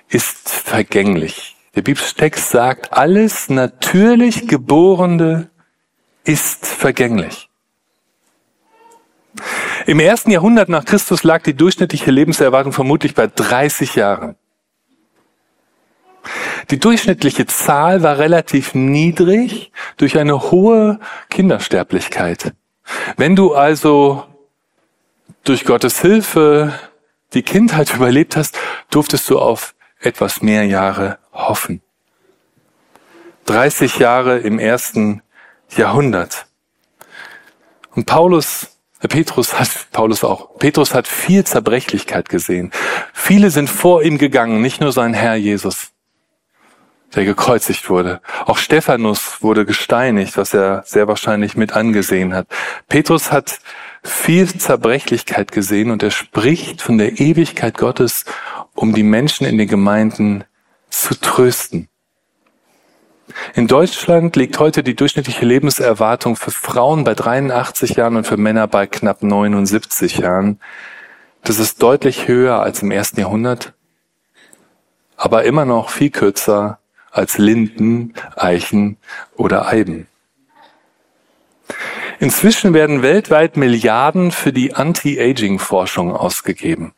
ist 0.08 0.48
vergänglich. 0.48 1.56
Der 1.74 1.82
Bibeltext 1.82 2.50
sagt, 2.50 2.92
alles 2.92 3.48
natürlich 3.50 4.46
Geborene 4.46 5.50
ist 6.24 6.66
vergänglich. 6.66 7.45
Im 9.86 10.00
ersten 10.00 10.30
Jahrhundert 10.30 10.68
nach 10.68 10.84
Christus 10.84 11.22
lag 11.22 11.42
die 11.42 11.54
durchschnittliche 11.54 12.10
Lebenserwartung 12.10 12.72
vermutlich 12.72 13.14
bei 13.14 13.26
30 13.26 13.94
Jahren. 13.94 14.36
Die 16.70 16.80
durchschnittliche 16.80 17.46
Zahl 17.46 18.02
war 18.02 18.18
relativ 18.18 18.74
niedrig 18.74 19.70
durch 19.96 20.18
eine 20.18 20.50
hohe 20.50 20.98
Kindersterblichkeit. 21.30 22.54
Wenn 23.16 23.36
du 23.36 23.54
also 23.54 24.24
durch 25.44 25.64
Gottes 25.64 26.00
Hilfe 26.00 26.72
die 27.34 27.42
Kindheit 27.42 27.94
überlebt 27.94 28.36
hast, 28.36 28.58
durftest 28.90 29.30
du 29.30 29.38
auf 29.38 29.74
etwas 30.00 30.42
mehr 30.42 30.64
Jahre 30.64 31.18
hoffen. 31.32 31.82
30 33.46 33.98
Jahre 33.98 34.38
im 34.38 34.58
ersten 34.58 35.22
Jahrhundert. 35.76 36.46
Und 37.94 38.06
Paulus 38.06 38.75
Petrus 39.08 39.58
hat, 39.58 39.68
Paulus 39.92 40.24
auch, 40.24 40.58
Petrus 40.58 40.94
hat 40.94 41.08
viel 41.08 41.44
Zerbrechlichkeit 41.44 42.28
gesehen. 42.28 42.70
Viele 43.12 43.50
sind 43.50 43.68
vor 43.68 44.02
ihm 44.02 44.18
gegangen, 44.18 44.62
nicht 44.62 44.80
nur 44.80 44.92
sein 44.92 45.14
Herr 45.14 45.34
Jesus, 45.34 45.92
der 47.14 47.24
gekreuzigt 47.24 47.90
wurde. 47.90 48.20
Auch 48.44 48.58
Stephanus 48.58 49.42
wurde 49.42 49.64
gesteinigt, 49.64 50.36
was 50.36 50.54
er 50.54 50.82
sehr 50.86 51.08
wahrscheinlich 51.08 51.56
mit 51.56 51.72
angesehen 51.72 52.34
hat. 52.34 52.46
Petrus 52.88 53.32
hat 53.32 53.58
viel 54.02 54.46
Zerbrechlichkeit 54.46 55.52
gesehen 55.52 55.90
und 55.90 56.02
er 56.02 56.10
spricht 56.10 56.80
von 56.80 56.98
der 56.98 57.20
Ewigkeit 57.20 57.76
Gottes, 57.76 58.24
um 58.74 58.94
die 58.94 59.02
Menschen 59.02 59.46
in 59.46 59.58
den 59.58 59.68
Gemeinden 59.68 60.44
zu 60.90 61.14
trösten. 61.18 61.88
In 63.54 63.66
Deutschland 63.66 64.36
liegt 64.36 64.58
heute 64.58 64.82
die 64.82 64.94
durchschnittliche 64.94 65.44
Lebenserwartung 65.44 66.36
für 66.36 66.50
Frauen 66.50 67.04
bei 67.04 67.14
83 67.14 67.96
Jahren 67.96 68.16
und 68.16 68.26
für 68.26 68.36
Männer 68.36 68.66
bei 68.68 68.86
knapp 68.86 69.22
79 69.22 70.18
Jahren. 70.18 70.60
Das 71.42 71.58
ist 71.58 71.82
deutlich 71.82 72.28
höher 72.28 72.60
als 72.60 72.82
im 72.82 72.90
ersten 72.90 73.20
Jahrhundert, 73.20 73.72
aber 75.16 75.44
immer 75.44 75.64
noch 75.64 75.90
viel 75.90 76.10
kürzer 76.10 76.78
als 77.10 77.38
Linden, 77.38 78.14
Eichen 78.36 78.98
oder 79.36 79.66
Eiben. 79.66 80.06
Inzwischen 82.18 82.74
werden 82.74 83.02
weltweit 83.02 83.56
Milliarden 83.56 84.30
für 84.30 84.52
die 84.52 84.74
Anti-Aging-Forschung 84.74 86.14
ausgegeben. 86.14 86.94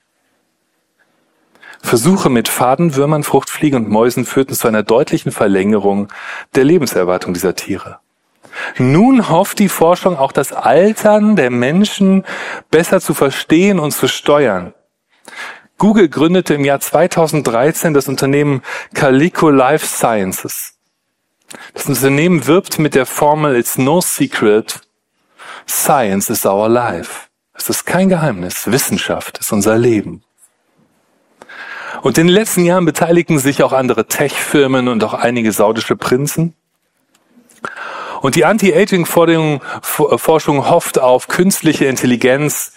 Versuche 1.83 2.29
mit 2.29 2.49
Fadenwürmern, 2.49 3.23
Fruchtfliegen 3.23 3.85
und 3.85 3.91
Mäusen 3.91 4.25
führten 4.25 4.55
zu 4.55 4.69
einer 4.69 4.83
deutlichen 4.83 5.33
Verlängerung 5.33 6.09
der 6.55 6.65
Lebenserwartung 6.65 7.35
dieser 7.35 7.55
Tiere. 7.55 8.01
Nun 8.79 9.29
hofft 9.29 9.59
die 9.59 9.69
Forschung 9.69 10.17
auch 10.17 10.33
das 10.33 10.53
Altern 10.53 11.37
der 11.37 11.51
Menschen 11.51 12.25
besser 12.71 13.01
zu 13.01 13.15
verstehen 13.15 13.79
und 13.79 13.93
zu 13.93 14.09
steuern. 14.09 14.75
Google 15.79 16.09
gründete 16.09 16.55
im 16.55 16.65
Jahr 16.65 16.81
2013 16.81 17.95
das 17.95 18.09
Unternehmen 18.09 18.63
Calico 18.95 19.49
Life 19.51 19.87
Sciences. 19.87 20.75
Das 21.73 21.87
Unternehmen 21.87 22.47
wirbt 22.47 22.79
mit 22.79 22.95
der 22.95 23.07
Formel 23.07 23.57
It's 23.57 23.79
no 23.79 24.01
secret. 24.01 24.81
Science 25.69 26.31
is 26.31 26.45
our 26.45 26.69
life. 26.69 27.29
Es 27.55 27.69
ist 27.69 27.87
kein 27.87 28.09
Geheimnis. 28.09 28.71
Wissenschaft 28.71 29.39
ist 29.39 29.53
unser 29.53 29.79
Leben. 29.79 30.23
Und 32.03 32.19
in 32.19 32.27
den 32.27 32.35
letzten 32.35 32.65
Jahren 32.65 32.85
beteiligten 32.85 33.39
sich 33.39 33.63
auch 33.63 33.73
andere 33.73 34.07
Tech-Firmen 34.07 34.89
und 34.89 35.03
auch 35.05 35.15
einige 35.15 35.53
saudische 35.53 35.97
Prinzen. 35.97 36.55
Und 38.21 38.35
die 38.35 38.45
Anti-Aging-Forschung 38.45 39.61
hofft 40.71 40.99
auf 40.99 41.29
künstliche 41.29 41.85
Intelligenz, 41.85 42.73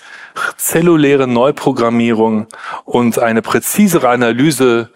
zelluläre 0.58 1.28
Neuprogrammierung 1.28 2.48
und 2.86 3.20
eine 3.20 3.42
präzisere 3.42 4.10
Analyse 4.10 4.92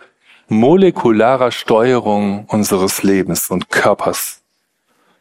molekularer 0.48 1.52
Steuerung 1.52 2.46
unseres 2.46 3.02
Lebens 3.04 3.50
und 3.50 3.70
Körpers. 3.70 4.42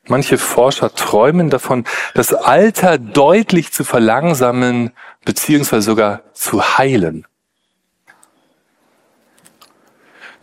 Manche 0.06 0.36
Forscher 0.36 0.94
träumen 0.94 1.48
davon, 1.48 1.84
das 2.14 2.34
Alter 2.34 2.98
deutlich 2.98 3.72
zu 3.72 3.84
verlangsamen 3.84 4.92
beziehungsweise 5.24 5.86
sogar 5.86 6.20
zu 6.34 6.76
heilen. 6.76 7.26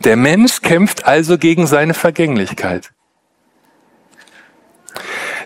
Der 0.04 0.16
Mensch 0.16 0.62
kämpft 0.62 1.04
also 1.04 1.38
gegen 1.38 1.68
seine 1.68 1.94
Vergänglichkeit. 1.94 2.92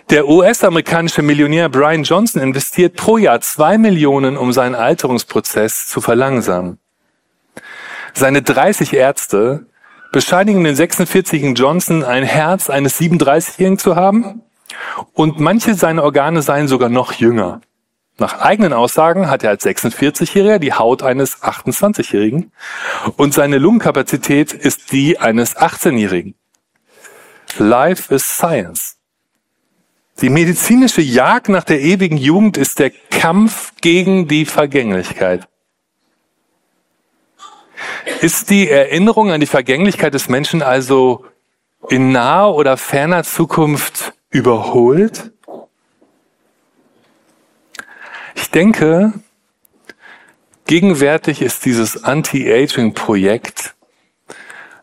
Der 0.09 0.27
US-amerikanische 0.27 1.21
Millionär 1.21 1.69
Brian 1.69 2.03
Johnson 2.03 2.41
investiert 2.41 2.95
pro 2.95 3.17
Jahr 3.17 3.41
zwei 3.41 3.77
Millionen, 3.77 4.35
um 4.35 4.53
seinen 4.53 4.73
Alterungsprozess 4.73 5.87
zu 5.87 6.01
verlangsamen. 6.01 6.79
Seine 8.13 8.41
30 8.41 8.93
Ärzte 8.93 9.67
bescheinigen 10.11 10.63
den 10.63 10.75
46-jährigen 10.75 11.53
Johnson 11.53 12.03
ein 12.03 12.23
Herz 12.23 12.71
eines 12.71 12.99
37-jährigen 12.99 13.77
zu 13.77 13.95
haben 13.95 14.41
und 15.13 15.39
manche 15.39 15.75
seiner 15.75 16.03
Organe 16.03 16.41
seien 16.41 16.67
sogar 16.67 16.89
noch 16.89 17.11
jünger. 17.13 17.61
Nach 18.19 18.39
eigenen 18.39 18.73
Aussagen 18.73 19.29
hat 19.29 19.43
er 19.43 19.51
als 19.51 19.63
46-Jähriger 19.63 20.57
die 20.57 20.73
Haut 20.73 21.03
eines 21.03 21.43
28-Jährigen 21.43 22.51
und 23.15 23.33
seine 23.33 23.59
Lungenkapazität 23.59 24.53
ist 24.53 24.91
die 24.91 25.19
eines 25.19 25.55
18-Jährigen. 25.55 26.33
Life 27.59 28.13
is 28.13 28.23
Science. 28.23 28.97
Die 30.21 30.29
medizinische 30.29 31.01
Jagd 31.01 31.49
nach 31.49 31.63
der 31.63 31.79
ewigen 31.79 32.17
Jugend 32.17 32.57
ist 32.57 32.79
der 32.79 32.89
Kampf 32.89 33.73
gegen 33.81 34.27
die 34.27 34.45
Vergänglichkeit. 34.45 35.47
Ist 38.21 38.49
die 38.49 38.67
Erinnerung 38.67 39.31
an 39.31 39.39
die 39.39 39.45
Vergänglichkeit 39.45 40.15
des 40.15 40.27
Menschen 40.27 40.63
also 40.63 41.25
in 41.89 42.11
naher 42.11 42.55
oder 42.55 42.77
ferner 42.77 43.23
Zukunft 43.23 44.13
überholt? 44.31 45.33
Ich 48.47 48.51
denke, 48.51 49.11
gegenwärtig 50.67 51.41
ist 51.41 51.65
dieses 51.65 52.05
Anti-Aging-Projekt 52.05 53.75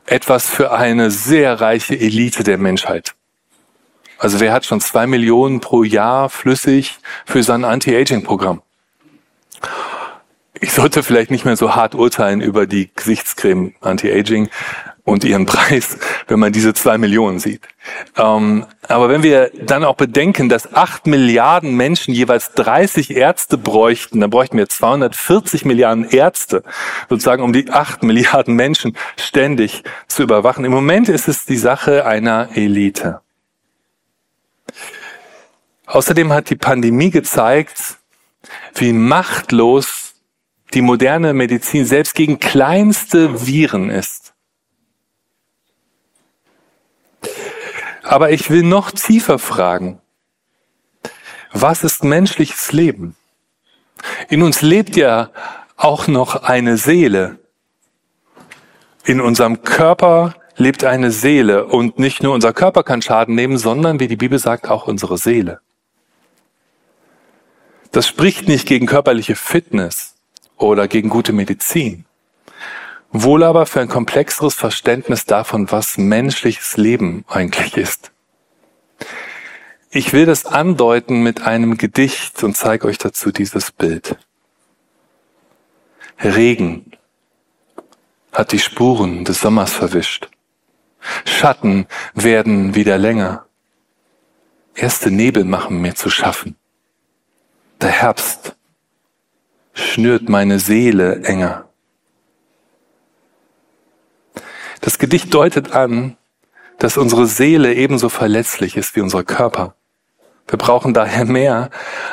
etwas 0.04 0.46
für 0.50 0.72
eine 0.72 1.10
sehr 1.10 1.62
reiche 1.62 1.98
Elite 1.98 2.44
der 2.44 2.58
Menschheit. 2.58 3.14
Also 4.18 4.38
wer 4.38 4.52
hat 4.52 4.66
schon 4.66 4.82
zwei 4.82 5.06
Millionen 5.06 5.60
pro 5.60 5.82
Jahr 5.82 6.28
flüssig 6.28 6.98
für 7.24 7.42
sein 7.42 7.64
Anti-Aging-Programm? 7.64 8.60
Ich 10.60 10.72
sollte 10.72 11.02
vielleicht 11.02 11.30
nicht 11.30 11.46
mehr 11.46 11.56
so 11.56 11.74
hart 11.74 11.94
urteilen 11.94 12.42
über 12.42 12.66
die 12.66 12.90
Gesichtscreme 12.94 13.74
Anti-Aging 13.80 14.50
und 15.04 15.24
ihren 15.24 15.46
Preis, 15.46 15.98
wenn 16.26 16.40
man 16.40 16.52
diese 16.52 16.74
zwei 16.74 16.98
Millionen 16.98 17.38
sieht. 17.38 17.62
Ähm, 18.16 18.66
aber 18.88 19.08
wenn 19.08 19.22
wir 19.22 19.50
dann 19.62 19.84
auch 19.84 19.96
bedenken, 19.96 20.48
dass 20.48 20.72
acht 20.72 21.06
Milliarden 21.06 21.76
Menschen 21.76 22.14
jeweils 22.14 22.52
30 22.52 23.14
Ärzte 23.16 23.58
bräuchten, 23.58 24.20
dann 24.20 24.30
bräuchten 24.30 24.56
wir 24.56 24.68
240 24.68 25.64
Milliarden 25.64 26.08
Ärzte, 26.08 26.62
sozusagen 27.08 27.42
um 27.42 27.52
die 27.52 27.70
acht 27.70 28.02
Milliarden 28.04 28.54
Menschen 28.54 28.96
ständig 29.16 29.84
zu 30.08 30.22
überwachen. 30.22 30.64
Im 30.64 30.72
Moment 30.72 31.08
ist 31.08 31.28
es 31.28 31.44
die 31.44 31.58
Sache 31.58 32.06
einer 32.06 32.48
Elite. 32.54 33.20
Außerdem 35.86 36.32
hat 36.32 36.48
die 36.48 36.56
Pandemie 36.56 37.10
gezeigt, 37.10 37.98
wie 38.74 38.92
machtlos 38.92 40.14
die 40.72 40.80
moderne 40.80 41.34
Medizin 41.34 41.84
selbst 41.84 42.14
gegen 42.14 42.40
kleinste 42.40 43.46
Viren 43.46 43.90
ist. 43.90 44.23
Aber 48.04 48.30
ich 48.30 48.50
will 48.50 48.62
noch 48.62 48.90
tiefer 48.90 49.38
fragen. 49.38 50.00
Was 51.52 51.82
ist 51.84 52.04
menschliches 52.04 52.72
Leben? 52.72 53.16
In 54.28 54.42
uns 54.42 54.60
lebt 54.60 54.96
ja 54.96 55.30
auch 55.76 56.06
noch 56.06 56.42
eine 56.42 56.76
Seele. 56.76 57.38
In 59.04 59.20
unserem 59.20 59.62
Körper 59.62 60.34
lebt 60.56 60.84
eine 60.84 61.10
Seele 61.10 61.66
und 61.66 61.98
nicht 61.98 62.22
nur 62.22 62.34
unser 62.34 62.52
Körper 62.52 62.82
kann 62.82 63.02
Schaden 63.02 63.34
nehmen, 63.34 63.58
sondern, 63.58 64.00
wie 64.00 64.08
die 64.08 64.16
Bibel 64.16 64.38
sagt, 64.38 64.68
auch 64.68 64.86
unsere 64.86 65.18
Seele. 65.18 65.60
Das 67.90 68.06
spricht 68.06 68.48
nicht 68.48 68.66
gegen 68.66 68.86
körperliche 68.86 69.36
Fitness 69.36 70.16
oder 70.56 70.88
gegen 70.88 71.08
gute 71.08 71.32
Medizin, 71.32 72.04
wohl 73.14 73.44
aber 73.44 73.64
für 73.66 73.80
ein 73.80 73.88
komplexeres 73.88 74.54
Verständnis 74.54 75.24
davon, 75.24 75.70
was 75.70 75.96
menschliches 75.96 76.76
Leben 76.76 77.24
eigentlich 77.28 77.76
ist. 77.76 78.10
Ich 79.90 80.12
will 80.12 80.26
das 80.26 80.44
andeuten 80.44 81.22
mit 81.22 81.42
einem 81.42 81.78
Gedicht 81.78 82.42
und 82.42 82.56
zeige 82.56 82.88
euch 82.88 82.98
dazu 82.98 83.30
dieses 83.30 83.70
Bild. 83.70 84.18
Regen 86.18 86.90
hat 88.32 88.50
die 88.50 88.58
Spuren 88.58 89.24
des 89.24 89.40
Sommers 89.40 89.72
verwischt. 89.72 90.28
Schatten 91.24 91.86
werden 92.14 92.74
wieder 92.74 92.98
länger. 92.98 93.46
Erste 94.74 95.12
Nebel 95.12 95.44
machen 95.44 95.80
mir 95.80 95.94
zu 95.94 96.10
schaffen. 96.10 96.56
Der 97.80 97.90
Herbst 97.90 98.56
schnürt 99.72 100.28
meine 100.28 100.58
Seele 100.58 101.22
enger. 101.22 101.68
Das 104.84 104.98
Gedicht 104.98 105.32
deutet 105.32 105.72
an, 105.72 106.18
dass 106.78 106.98
unsere 106.98 107.26
Seele 107.26 107.72
ebenso 107.72 108.10
verletzlich 108.10 108.76
ist 108.76 108.94
wie 108.94 109.00
unser 109.00 109.24
Körper. 109.24 109.76
Wir 110.46 110.58
brauchen 110.58 110.92
daher 110.92 111.24
mehr 111.24 111.70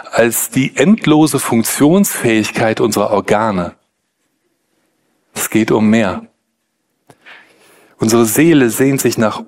als 0.10 0.52
die 0.52 0.78
endlose 0.78 1.40
Funktionsfähigkeit 1.40 2.80
unserer 2.80 3.12
Organe. 3.12 3.76
Es 5.34 5.50
geht 5.50 5.70
um 5.70 5.90
mehr. 5.90 6.28
Unsere 7.98 8.24
Seele 8.24 8.70
sehnt 8.70 9.02
sich 9.02 9.18
nach 9.18 9.44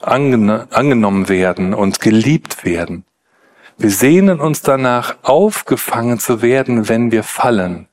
angenommen 0.00 1.28
werden 1.28 1.72
und 1.72 2.00
geliebt 2.00 2.64
werden. 2.64 3.04
Wir 3.78 3.90
sehnen 3.90 4.40
uns 4.40 4.62
danach, 4.62 5.18
aufgefangen 5.22 6.18
zu 6.18 6.42
werden, 6.42 6.88
wenn 6.88 7.12
wir 7.12 7.22
fallen, 7.22 7.86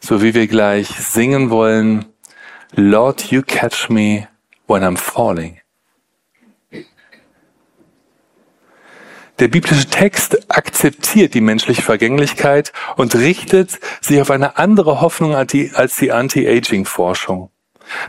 so 0.00 0.22
wie 0.22 0.34
wir 0.34 0.48
gleich 0.48 0.88
singen 0.88 1.50
wollen, 1.50 2.11
Lord, 2.74 3.30
you 3.30 3.42
catch 3.42 3.90
me 3.90 4.28
when 4.66 4.82
I'm 4.82 4.96
falling. 4.96 5.58
Der 9.38 9.48
biblische 9.48 9.86
Text 9.86 10.50
akzeptiert 10.50 11.34
die 11.34 11.40
menschliche 11.42 11.82
Vergänglichkeit 11.82 12.72
und 12.96 13.14
richtet 13.14 13.78
sich 14.00 14.20
auf 14.20 14.30
eine 14.30 14.56
andere 14.56 15.00
Hoffnung 15.02 15.34
als 15.34 15.96
die, 15.96 16.12
Anti-Aging-Forschung. 16.12 17.50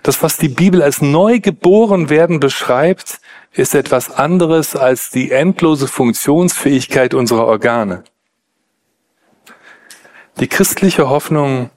Das, 0.04 0.24
was 0.24 0.38
die 0.38 0.50
Bibel 0.50 0.82
als 0.82 1.02
neugeboren 1.02 2.10
werden 2.10 2.40
beschreibt, 2.40 3.20
ist 3.52 3.76
etwas 3.76 4.12
anderes 4.12 4.76
als 4.76 5.10
die 5.10 5.32
endlose 5.32 5.88
Funktionsfähigkeit 5.88 7.14
unserer 7.14 7.48
Organe. 7.48 8.04
Die 10.40 10.48
christliche 10.48 11.10
Hoffnung 11.10 11.70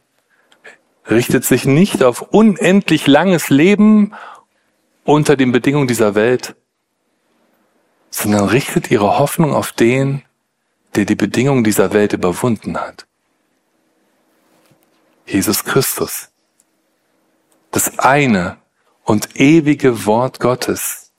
richtet 1.10 1.44
sich 1.44 1.64
nicht 1.64 2.02
auf 2.02 2.22
unendlich 2.22 3.06
langes 3.06 3.48
Leben 3.48 4.14
unter 5.04 5.36
den 5.36 5.52
Bedingungen 5.52 5.86
dieser 5.86 6.14
Welt, 6.14 6.56
sondern 8.10 8.48
richtet 8.48 8.90
ihre 8.90 9.18
Hoffnung 9.18 9.52
auf 9.52 9.72
den, 9.72 10.22
der 10.94 11.04
die 11.04 11.14
Bedingungen 11.14 11.64
dieser 11.64 11.92
Welt 11.92 12.12
überwunden 12.12 12.78
hat. 12.78 13.06
Jesus 15.26 15.64
Christus. 15.64 16.28
Das 17.70 17.98
eine 17.98 18.56
und 19.04 19.38
ewige 19.38 20.06
Wort 20.06 20.40
Gottes. 20.40 21.12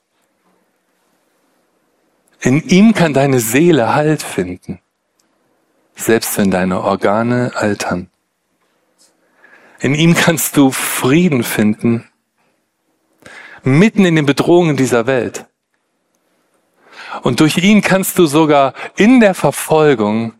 In 2.40 2.62
ihm 2.68 2.94
kann 2.94 3.14
deine 3.14 3.40
Seele 3.40 3.94
Halt 3.94 4.22
finden, 4.22 4.80
selbst 5.94 6.36
wenn 6.38 6.50
deine 6.50 6.82
Organe 6.82 7.52
altern. 7.54 8.10
In 9.80 9.94
ihm 9.94 10.14
kannst 10.14 10.56
du 10.56 10.70
Frieden 10.70 11.44
finden, 11.44 12.08
mitten 13.62 14.04
in 14.04 14.16
den 14.16 14.26
Bedrohungen 14.26 14.76
dieser 14.76 15.06
Welt. 15.06 15.46
Und 17.22 17.40
durch 17.40 17.58
ihn 17.58 17.80
kannst 17.80 18.18
du 18.18 18.26
sogar 18.26 18.74
in 18.96 19.20
der 19.20 19.34
Verfolgung 19.34 20.34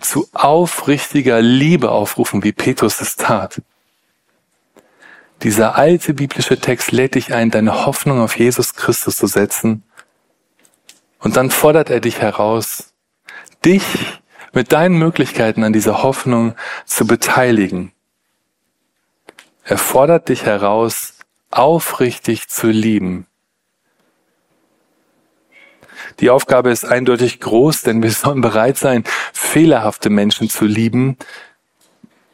zu 0.00 0.28
aufrichtiger 0.32 1.40
Liebe 1.40 1.90
aufrufen, 1.90 2.44
wie 2.44 2.52
Petrus 2.52 3.00
es 3.00 3.16
tat. 3.16 3.62
Dieser 5.42 5.76
alte 5.76 6.14
biblische 6.14 6.60
Text 6.60 6.92
lädt 6.92 7.14
dich 7.14 7.32
ein, 7.32 7.50
deine 7.50 7.86
Hoffnung 7.86 8.20
auf 8.20 8.38
Jesus 8.38 8.74
Christus 8.74 9.16
zu 9.16 9.26
setzen. 9.26 9.84
Und 11.20 11.36
dann 11.36 11.50
fordert 11.50 11.90
er 11.90 12.00
dich 12.00 12.20
heraus, 12.20 12.92
dich 13.64 13.84
mit 14.52 14.72
deinen 14.72 14.98
Möglichkeiten 14.98 15.64
an 15.64 15.72
dieser 15.72 16.02
Hoffnung 16.02 16.54
zu 16.84 17.06
beteiligen. 17.06 17.92
Er 19.68 19.76
fordert 19.76 20.30
dich 20.30 20.46
heraus, 20.46 21.12
aufrichtig 21.50 22.48
zu 22.48 22.68
lieben. 22.68 23.26
Die 26.20 26.30
Aufgabe 26.30 26.70
ist 26.70 26.86
eindeutig 26.86 27.38
groß, 27.40 27.82
denn 27.82 28.02
wir 28.02 28.10
sollen 28.10 28.40
bereit 28.40 28.78
sein, 28.78 29.04
fehlerhafte 29.34 30.08
Menschen 30.08 30.48
zu 30.48 30.64
lieben, 30.64 31.18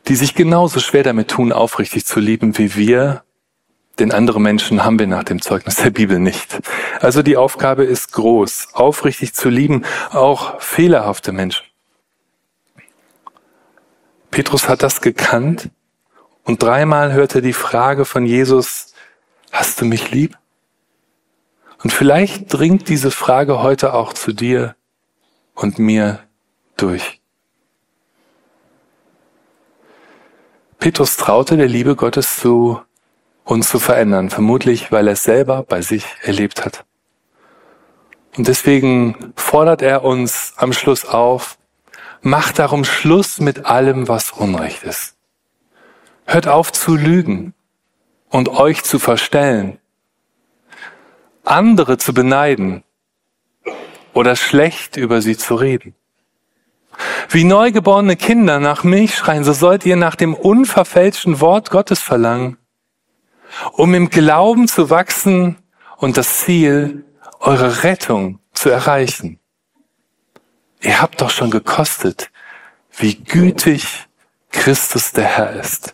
die 0.06 0.14
sich 0.14 0.36
genauso 0.36 0.78
schwer 0.78 1.02
damit 1.02 1.28
tun, 1.28 1.50
aufrichtig 1.50 2.06
zu 2.06 2.20
lieben 2.20 2.56
wie 2.56 2.76
wir, 2.76 3.24
denn 3.98 4.12
andere 4.12 4.40
Menschen 4.40 4.84
haben 4.84 5.00
wir 5.00 5.08
nach 5.08 5.24
dem 5.24 5.42
Zeugnis 5.42 5.74
der 5.74 5.90
Bibel 5.90 6.20
nicht. 6.20 6.60
Also 7.00 7.24
die 7.24 7.36
Aufgabe 7.36 7.82
ist 7.82 8.12
groß, 8.12 8.68
aufrichtig 8.74 9.34
zu 9.34 9.48
lieben, 9.48 9.84
auch 10.12 10.60
fehlerhafte 10.60 11.32
Menschen. 11.32 11.66
Petrus 14.30 14.68
hat 14.68 14.84
das 14.84 15.00
gekannt 15.00 15.70
und 16.44 16.62
dreimal 16.62 17.12
hörte 17.12 17.42
die 17.42 17.52
Frage 17.52 18.04
von 18.04 18.26
Jesus, 18.26 18.94
hast 19.50 19.80
du 19.80 19.84
mich 19.86 20.10
lieb? 20.10 20.38
Und 21.82 21.92
vielleicht 21.92 22.52
dringt 22.52 22.88
diese 22.88 23.10
Frage 23.10 23.62
heute 23.62 23.94
auch 23.94 24.12
zu 24.12 24.32
dir 24.32 24.76
und 25.54 25.78
mir 25.78 26.20
durch. 26.76 27.20
Petrus 30.78 31.16
traute 31.16 31.56
der 31.56 31.68
Liebe 31.68 31.96
Gottes 31.96 32.36
zu, 32.36 32.80
uns 33.44 33.68
zu 33.68 33.78
verändern, 33.78 34.28
vermutlich 34.30 34.92
weil 34.92 35.08
er 35.08 35.14
es 35.14 35.22
selber 35.22 35.62
bei 35.62 35.80
sich 35.80 36.04
erlebt 36.22 36.64
hat. 36.64 36.84
Und 38.36 38.48
deswegen 38.48 39.32
fordert 39.36 39.80
er 39.80 40.04
uns 40.04 40.52
am 40.56 40.72
Schluss 40.72 41.04
auf, 41.04 41.56
macht 42.20 42.58
darum 42.58 42.84
Schluss 42.84 43.40
mit 43.40 43.64
allem, 43.64 44.08
was 44.08 44.32
Unrecht 44.32 44.82
ist. 44.82 45.13
Hört 46.24 46.48
auf 46.48 46.72
zu 46.72 46.96
lügen 46.96 47.54
und 48.30 48.48
euch 48.48 48.82
zu 48.82 48.98
verstellen, 48.98 49.78
andere 51.44 51.98
zu 51.98 52.14
beneiden 52.14 52.82
oder 54.12 54.34
schlecht 54.36 54.96
über 54.96 55.20
sie 55.20 55.36
zu 55.36 55.54
reden. 55.54 55.94
Wie 57.28 57.44
neugeborene 57.44 58.16
Kinder 58.16 58.60
nach 58.60 58.84
Milch 58.84 59.16
schreien, 59.16 59.44
so 59.44 59.52
sollt 59.52 59.84
ihr 59.84 59.96
nach 59.96 60.14
dem 60.14 60.34
unverfälschten 60.34 61.40
Wort 61.40 61.70
Gottes 61.70 62.00
verlangen, 62.00 62.56
um 63.72 63.94
im 63.94 64.10
Glauben 64.10 64.68
zu 64.68 64.90
wachsen 64.90 65.58
und 65.96 66.16
das 66.16 66.38
Ziel, 66.38 67.04
eure 67.40 67.82
Rettung 67.82 68.38
zu 68.52 68.70
erreichen. 68.70 69.38
Ihr 70.80 71.00
habt 71.00 71.20
doch 71.20 71.30
schon 71.30 71.50
gekostet, 71.50 72.30
wie 72.96 73.16
gütig 73.16 74.06
Christus 74.50 75.12
der 75.12 75.24
Herr 75.24 75.52
ist. 75.54 75.93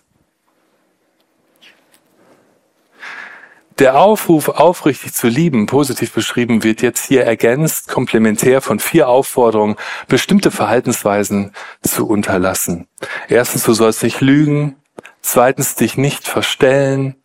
Der 3.80 3.98
Aufruf, 3.98 4.50
aufrichtig 4.50 5.14
zu 5.14 5.26
lieben, 5.26 5.64
positiv 5.64 6.12
beschrieben, 6.12 6.62
wird 6.62 6.82
jetzt 6.82 7.06
hier 7.06 7.24
ergänzt, 7.24 7.88
komplementär 7.88 8.60
von 8.60 8.78
vier 8.78 9.08
Aufforderungen, 9.08 9.76
bestimmte 10.06 10.50
Verhaltensweisen 10.50 11.52
zu 11.82 12.06
unterlassen. 12.06 12.88
Erstens, 13.28 13.64
du 13.64 13.72
sollst 13.72 14.02
nicht 14.02 14.20
lügen. 14.20 14.76
Zweitens, 15.22 15.76
dich 15.76 15.96
nicht 15.96 16.28
verstellen. 16.28 17.16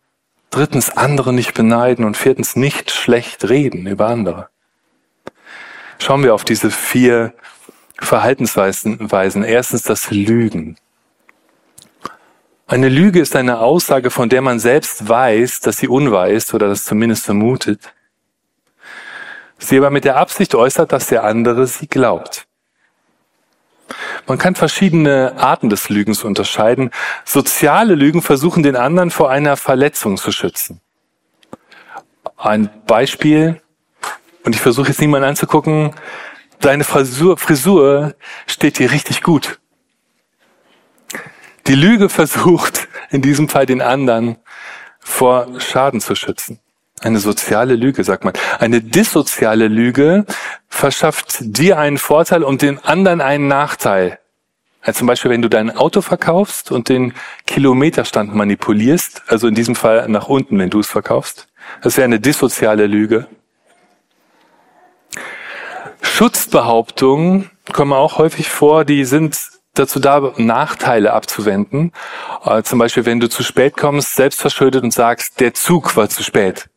Drittens, 0.48 0.88
andere 0.88 1.34
nicht 1.34 1.52
beneiden. 1.52 2.06
Und 2.06 2.16
viertens, 2.16 2.56
nicht 2.56 2.90
schlecht 2.90 3.46
reden 3.50 3.86
über 3.86 4.06
andere. 4.06 4.48
Schauen 5.98 6.22
wir 6.22 6.34
auf 6.34 6.44
diese 6.44 6.70
vier 6.70 7.34
Verhaltensweisen. 7.98 9.42
Erstens 9.42 9.82
das 9.82 10.10
Lügen. 10.10 10.78
Eine 12.68 12.88
Lüge 12.88 13.20
ist 13.20 13.36
eine 13.36 13.60
Aussage, 13.60 14.10
von 14.10 14.28
der 14.28 14.42
man 14.42 14.58
selbst 14.58 15.08
weiß, 15.08 15.60
dass 15.60 15.78
sie 15.78 15.86
unwahr 15.86 16.28
ist 16.28 16.52
oder 16.52 16.66
das 16.66 16.84
zumindest 16.84 17.24
vermutet. 17.24 17.94
Sie 19.58 19.76
aber 19.76 19.90
mit 19.90 20.04
der 20.04 20.16
Absicht 20.16 20.52
äußert, 20.56 20.90
dass 20.90 21.06
der 21.06 21.22
andere 21.22 21.68
sie 21.68 21.86
glaubt. 21.86 22.48
Man 24.26 24.38
kann 24.38 24.56
verschiedene 24.56 25.34
Arten 25.36 25.68
des 25.68 25.88
Lügens 25.90 26.24
unterscheiden. 26.24 26.90
Soziale 27.24 27.94
Lügen 27.94 28.20
versuchen 28.20 28.64
den 28.64 28.74
anderen 28.74 29.12
vor 29.12 29.30
einer 29.30 29.56
Verletzung 29.56 30.16
zu 30.16 30.32
schützen. 30.32 30.80
Ein 32.36 32.68
Beispiel, 32.88 33.62
und 34.42 34.56
ich 34.56 34.60
versuche 34.60 34.88
jetzt 34.88 35.00
niemanden 35.00 35.28
anzugucken, 35.28 35.94
deine 36.58 36.82
Frisur, 36.82 37.38
Frisur 37.38 38.16
steht 38.48 38.80
dir 38.80 38.90
richtig 38.90 39.22
gut. 39.22 39.60
Die 41.68 41.74
Lüge 41.74 42.08
versucht 42.08 42.86
in 43.10 43.22
diesem 43.22 43.48
Fall 43.48 43.66
den 43.66 43.82
anderen 43.82 44.36
vor 45.00 45.48
Schaden 45.58 46.00
zu 46.00 46.14
schützen. 46.14 46.60
Eine 47.00 47.18
soziale 47.18 47.74
Lüge, 47.74 48.04
sagt 48.04 48.24
man. 48.24 48.34
Eine 48.58 48.80
dissoziale 48.80 49.66
Lüge 49.66 50.26
verschafft 50.68 51.38
dir 51.40 51.78
einen 51.78 51.98
Vorteil 51.98 52.44
und 52.44 52.62
dem 52.62 52.78
anderen 52.82 53.20
einen 53.20 53.48
Nachteil. 53.48 54.20
Also 54.80 55.00
zum 55.00 55.08
Beispiel, 55.08 55.32
wenn 55.32 55.42
du 55.42 55.48
dein 55.48 55.76
Auto 55.76 56.00
verkaufst 56.00 56.70
und 56.70 56.88
den 56.88 57.12
Kilometerstand 57.46 58.32
manipulierst, 58.32 59.24
also 59.26 59.48
in 59.48 59.56
diesem 59.56 59.74
Fall 59.74 60.08
nach 60.08 60.28
unten, 60.28 60.58
wenn 60.60 60.70
du 60.70 60.78
es 60.78 60.86
verkaufst. 60.86 61.48
Das 61.82 61.96
wäre 61.96 62.04
eine 62.04 62.20
dissoziale 62.20 62.86
Lüge. 62.86 63.26
Schutzbehauptungen 66.00 67.50
kommen 67.72 67.92
auch 67.92 68.18
häufig 68.18 68.48
vor, 68.48 68.84
die 68.84 69.04
sind 69.04 69.55
dazu 69.78 70.00
da, 70.00 70.32
Nachteile 70.36 71.12
abzuwenden. 71.12 71.92
Äh, 72.44 72.62
zum 72.62 72.78
Beispiel, 72.78 73.06
wenn 73.06 73.20
du 73.20 73.28
zu 73.28 73.42
spät 73.42 73.76
kommst, 73.76 74.16
selbstverschuldet 74.16 74.82
und 74.82 74.92
sagst, 74.92 75.40
der 75.40 75.54
Zug 75.54 75.96
war 75.96 76.08
zu 76.08 76.22
spät. 76.22 76.68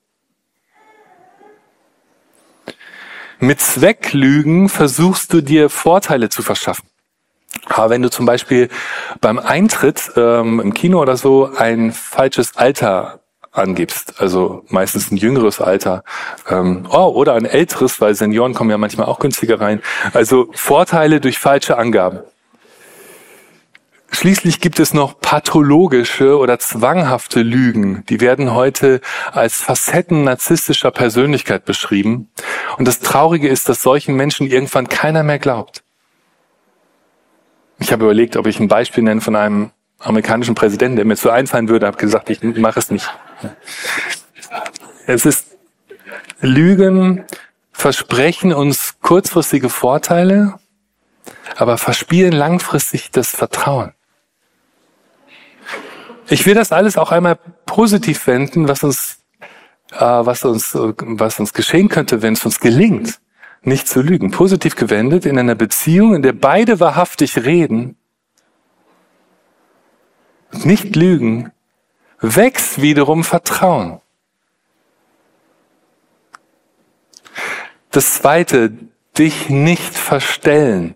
Mit 3.40 3.62
Zwecklügen 3.62 4.68
versuchst 4.68 5.32
du 5.32 5.42
dir 5.42 5.70
Vorteile 5.70 6.30
zu 6.30 6.42
verschaffen. 6.42 6.90
Aber 7.68 7.90
wenn 7.90 8.02
du 8.02 8.10
zum 8.10 8.26
Beispiel 8.26 8.70
beim 9.22 9.40
Eintritt 9.40 10.12
ähm, 10.16 10.60
im 10.60 10.74
Kino 10.74 11.02
oder 11.02 11.18
so 11.18 11.50
ein 11.56 11.92
falsches 11.92 12.58
Alter 12.58 13.22
angibst, 13.52 14.20
also 14.20 14.64
meistens 14.68 15.12
ein 15.12 15.18
jüngeres 15.18 15.62
Alter, 15.62 16.04
ähm, 16.50 16.88
oh, 16.92 17.08
oder 17.08 17.34
ein 17.34 17.46
älteres, 17.46 18.00
weil 18.02 18.14
Senioren 18.14 18.54
kommen 18.54 18.70
ja 18.70 18.78
manchmal 18.78 19.08
auch 19.08 19.20
günstiger 19.20 19.60
rein. 19.60 19.82
Also 20.14 20.50
Vorteile 20.54 21.20
durch 21.20 21.40
falsche 21.40 21.78
Angaben. 21.78 22.20
Schließlich 24.20 24.60
gibt 24.60 24.82
es 24.82 24.94
noch 24.94 25.22
pathologische 25.22 26.38
oder 26.38 26.60
zwanghafte 26.60 27.42
Lügen. 27.42 28.04
Die 28.10 28.20
werden 28.20 28.54
heute 28.54 29.00
als 29.32 29.62
Facetten 29.62 30.26
narzisstischer 30.26 30.92
Persönlichkeit 30.92 31.64
beschrieben. 31.64 32.30
Und 32.78 32.86
das 32.86 33.00
Traurige 33.00 33.48
ist, 33.48 33.70
dass 33.70 33.82
solchen 33.82 34.16
Menschen 34.16 34.46
irgendwann 34.46 34.90
keiner 34.90 35.24
mehr 35.24 35.40
glaubt. 35.40 35.86
Ich 37.80 37.94
habe 37.94 38.04
überlegt, 38.04 38.36
ob 38.36 38.46
ich 38.46 38.60
ein 38.60 38.68
Beispiel 38.68 39.06
nenne 39.06 39.22
von 39.22 39.38
einem 39.38 39.72
amerikanischen 40.00 40.54
Präsidenten, 40.54 40.98
der 40.98 41.06
mir 41.06 41.16
zu 41.16 41.30
einfallen 41.30 41.70
würde, 41.70 41.88
habe 41.88 41.96
gesagt, 41.96 42.30
ich 42.30 42.44
mache 42.44 42.78
es 42.78 42.92
nicht. 42.92 43.10
Es 45.08 45.26
ist 45.26 45.56
Lügen 46.42 47.24
versprechen 47.72 48.52
uns 48.52 49.00
kurzfristige 49.00 49.70
Vorteile, 49.70 50.56
aber 51.56 51.78
verspielen 51.78 52.34
langfristig 52.34 53.12
das 53.12 53.30
Vertrauen. 53.30 53.94
Ich 56.30 56.46
will 56.46 56.54
das 56.54 56.72
alles 56.72 56.98
auch 56.98 57.12
einmal 57.12 57.38
positiv 57.66 58.28
wenden, 58.28 58.68
was 58.68 58.84
uns, 58.84 59.24
äh, 59.92 60.00
was 60.00 60.46
uns, 60.46 60.76
was 60.76 61.40
uns 61.40 61.54
geschehen 61.54 61.90
könnte, 61.90 62.22
wenn 62.22 62.34
es 62.34 62.46
uns 62.46 62.60
gelingt, 62.60 63.20
nicht 63.64 63.88
zu 63.88 64.02
lügen. 64.02 64.30
Positiv 64.30 64.76
gewendet 64.76 65.26
in 65.26 65.40
einer 65.40 65.56
Beziehung, 65.56 66.14
in 66.14 66.22
der 66.22 66.34
beide 66.34 66.80
wahrhaftig 66.80 67.38
reden, 67.46 67.98
nicht 70.52 70.96
lügen, 70.96 71.52
wächst 72.22 72.82
wiederum 72.82 73.24
Vertrauen. 73.24 74.02
Das 77.92 78.14
zweite, 78.14 78.72
dich 79.18 79.50
nicht 79.50 79.96
verstellen. 79.96 80.94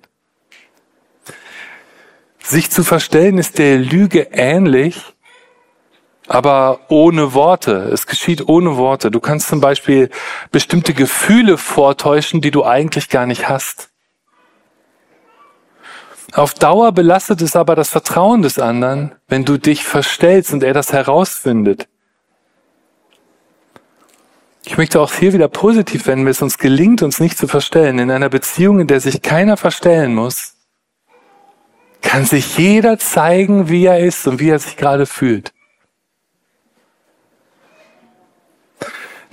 Sich 2.40 2.70
zu 2.70 2.84
verstellen 2.84 3.40
ist 3.40 3.58
der 3.58 3.80
Lüge 3.80 4.28
ähnlich, 4.32 5.13
aber 6.28 6.80
ohne 6.90 7.34
Worte. 7.34 7.90
Es 7.92 8.08
geschieht 8.08 8.48
ohne 8.48 8.78
Worte. 8.78 9.12
Du 9.12 9.20
kannst 9.20 9.48
zum 9.48 9.60
Beispiel 9.60 10.10
bestimmte 10.52 10.94
Gefühle 10.94 11.58
vortäuschen, 11.58 12.42
die 12.42 12.52
du 12.52 12.64
eigentlich 12.64 13.10
gar 13.10 13.26
nicht 13.26 13.50
hast. 13.50 13.90
Auf 16.34 16.56
Dauer 16.56 16.92
belastet 16.94 17.42
es 17.42 17.56
aber 17.56 17.76
das 17.76 17.90
Vertrauen 17.90 18.42
des 18.42 18.58
anderen, 18.58 19.14
wenn 19.28 19.46
du 19.46 19.58
dich 19.58 19.84
verstellst 19.84 20.52
und 20.52 20.64
er 20.64 20.74
das 20.74 20.92
herausfindet. 20.92 21.88
Ich 24.66 24.78
möchte 24.78 25.00
auch 25.02 25.14
hier 25.14 25.34
wieder 25.34 25.50
positiv 25.50 26.08
wenden, 26.08 26.26
wenn 26.26 26.32
es 26.32 26.42
uns 26.42 26.58
gelingt, 26.58 27.04
uns 27.04 27.20
nicht 27.20 27.38
zu 27.38 27.48
verstellen. 27.48 28.00
In 28.00 28.10
einer 28.10 28.30
Beziehung, 28.30 28.80
in 28.80 28.88
der 28.88 29.02
sich 29.02 29.22
keiner 29.22 29.58
verstellen 29.58 30.16
muss, 30.16 30.56
kann 32.02 32.26
sich 32.26 32.58
jeder 32.58 32.98
zeigen, 32.98 33.70
wie 33.70 33.86
er 33.86 34.00
ist 34.00 34.26
und 34.26 34.40
wie 34.40 34.50
er 34.50 34.60
sich 34.60 34.78
gerade 34.78 35.06
fühlt. 35.06 35.53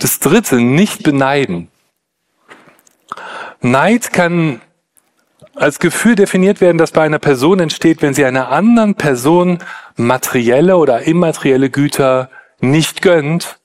Das 0.00 0.18
dritte, 0.18 0.56
nicht 0.56 1.02
beneiden. 1.02 1.68
Neid 3.60 4.12
kann 4.12 4.60
als 5.54 5.78
Gefühl 5.78 6.14
definiert 6.14 6.62
werden, 6.62 6.78
das 6.78 6.92
bei 6.92 7.02
einer 7.02 7.18
Person 7.18 7.60
entsteht, 7.60 8.00
wenn 8.00 8.14
sie 8.14 8.24
einer 8.24 8.48
anderen 8.48 8.94
Person 8.94 9.58
materielle 9.96 10.78
oder 10.78 11.02
immaterielle 11.02 11.68
Güter 11.68 12.30
nicht 12.60 13.02
gönnt 13.02 13.60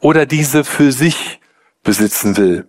oder 0.00 0.24
diese 0.24 0.64
für 0.64 0.92
sich 0.92 1.40
besitzen 1.82 2.38
will. 2.38 2.66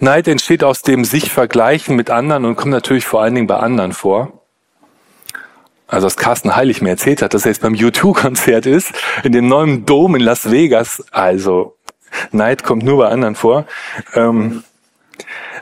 Neid 0.00 0.28
entsteht 0.28 0.62
aus 0.64 0.82
dem 0.82 1.04
sich 1.04 1.32
vergleichen 1.32 1.96
mit 1.96 2.10
anderen 2.10 2.44
und 2.44 2.56
kommt 2.56 2.72
natürlich 2.72 3.06
vor 3.06 3.22
allen 3.22 3.34
Dingen 3.34 3.46
bei 3.46 3.56
anderen 3.56 3.92
vor 3.92 4.41
also 5.92 6.06
was 6.06 6.16
Carsten 6.16 6.56
Heilig 6.56 6.80
mir 6.80 6.88
erzählt 6.88 7.20
hat, 7.20 7.34
dass 7.34 7.44
er 7.44 7.50
jetzt 7.50 7.60
beim 7.60 7.74
U2-Konzert 7.74 8.64
ist, 8.64 8.92
in 9.24 9.32
dem 9.32 9.46
neuen 9.46 9.84
Dom 9.84 10.16
in 10.16 10.22
Las 10.22 10.50
Vegas. 10.50 11.04
Also 11.10 11.76
Neid 12.30 12.64
kommt 12.64 12.82
nur 12.82 12.96
bei 12.96 13.08
anderen 13.08 13.34
vor. 13.34 13.66
Ähm, 14.14 14.64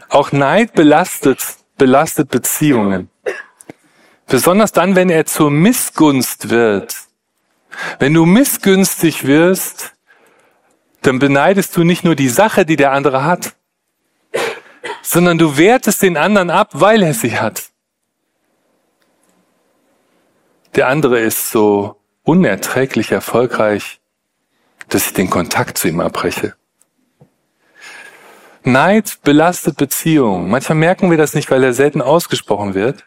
auch 0.08 0.30
Neid 0.30 0.74
belastet, 0.74 1.44
belastet 1.76 2.30
Beziehungen. 2.30 3.10
Besonders 4.28 4.70
dann, 4.70 4.94
wenn 4.94 5.10
er 5.10 5.26
zur 5.26 5.50
Missgunst 5.50 6.50
wird. 6.50 6.94
Wenn 7.98 8.14
du 8.14 8.24
missgünstig 8.24 9.26
wirst, 9.26 9.94
dann 11.02 11.18
beneidest 11.18 11.76
du 11.76 11.82
nicht 11.82 12.04
nur 12.04 12.14
die 12.14 12.28
Sache, 12.28 12.64
die 12.64 12.76
der 12.76 12.92
andere 12.92 13.24
hat, 13.24 13.56
sondern 15.02 15.38
du 15.38 15.56
wertest 15.56 16.02
den 16.02 16.16
anderen 16.16 16.50
ab, 16.50 16.68
weil 16.72 17.02
er 17.02 17.14
sie 17.14 17.40
hat. 17.40 17.69
Der 20.74 20.88
andere 20.88 21.20
ist 21.20 21.50
so 21.50 22.00
unerträglich 22.22 23.10
erfolgreich, 23.10 24.00
dass 24.88 25.06
ich 25.06 25.12
den 25.12 25.30
Kontakt 25.30 25.78
zu 25.78 25.88
ihm 25.88 26.00
abbreche. 26.00 26.54
Neid 28.62 29.18
belastet 29.22 29.76
Beziehungen. 29.76 30.48
Manchmal 30.50 30.76
merken 30.76 31.10
wir 31.10 31.16
das 31.16 31.34
nicht, 31.34 31.50
weil 31.50 31.64
er 31.64 31.72
selten 31.72 32.02
ausgesprochen 32.02 32.74
wird. 32.74 33.06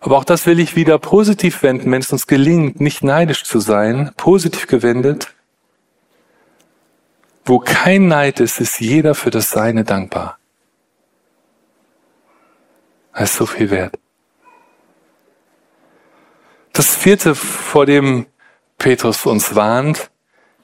Aber 0.00 0.16
auch 0.16 0.24
das 0.24 0.46
will 0.46 0.60
ich 0.60 0.76
wieder 0.76 0.98
positiv 0.98 1.62
wenden, 1.62 1.90
wenn 1.92 2.00
es 2.00 2.12
uns 2.12 2.26
gelingt, 2.26 2.80
nicht 2.80 3.04
neidisch 3.04 3.44
zu 3.44 3.60
sein, 3.60 4.12
positiv 4.16 4.66
gewendet. 4.66 5.34
Wo 7.44 7.58
kein 7.58 8.08
Neid 8.08 8.40
ist, 8.40 8.60
ist 8.60 8.80
jeder 8.80 9.14
für 9.14 9.30
das 9.30 9.50
Seine 9.50 9.84
dankbar. 9.84 10.38
Das 13.12 13.32
ist 13.32 13.36
so 13.36 13.44
viel 13.46 13.70
wert. 13.70 13.98
Das 16.72 16.94
vierte, 16.94 17.34
vor 17.34 17.86
dem 17.86 18.26
Petrus 18.78 19.26
uns 19.26 19.54
warnt, 19.54 20.10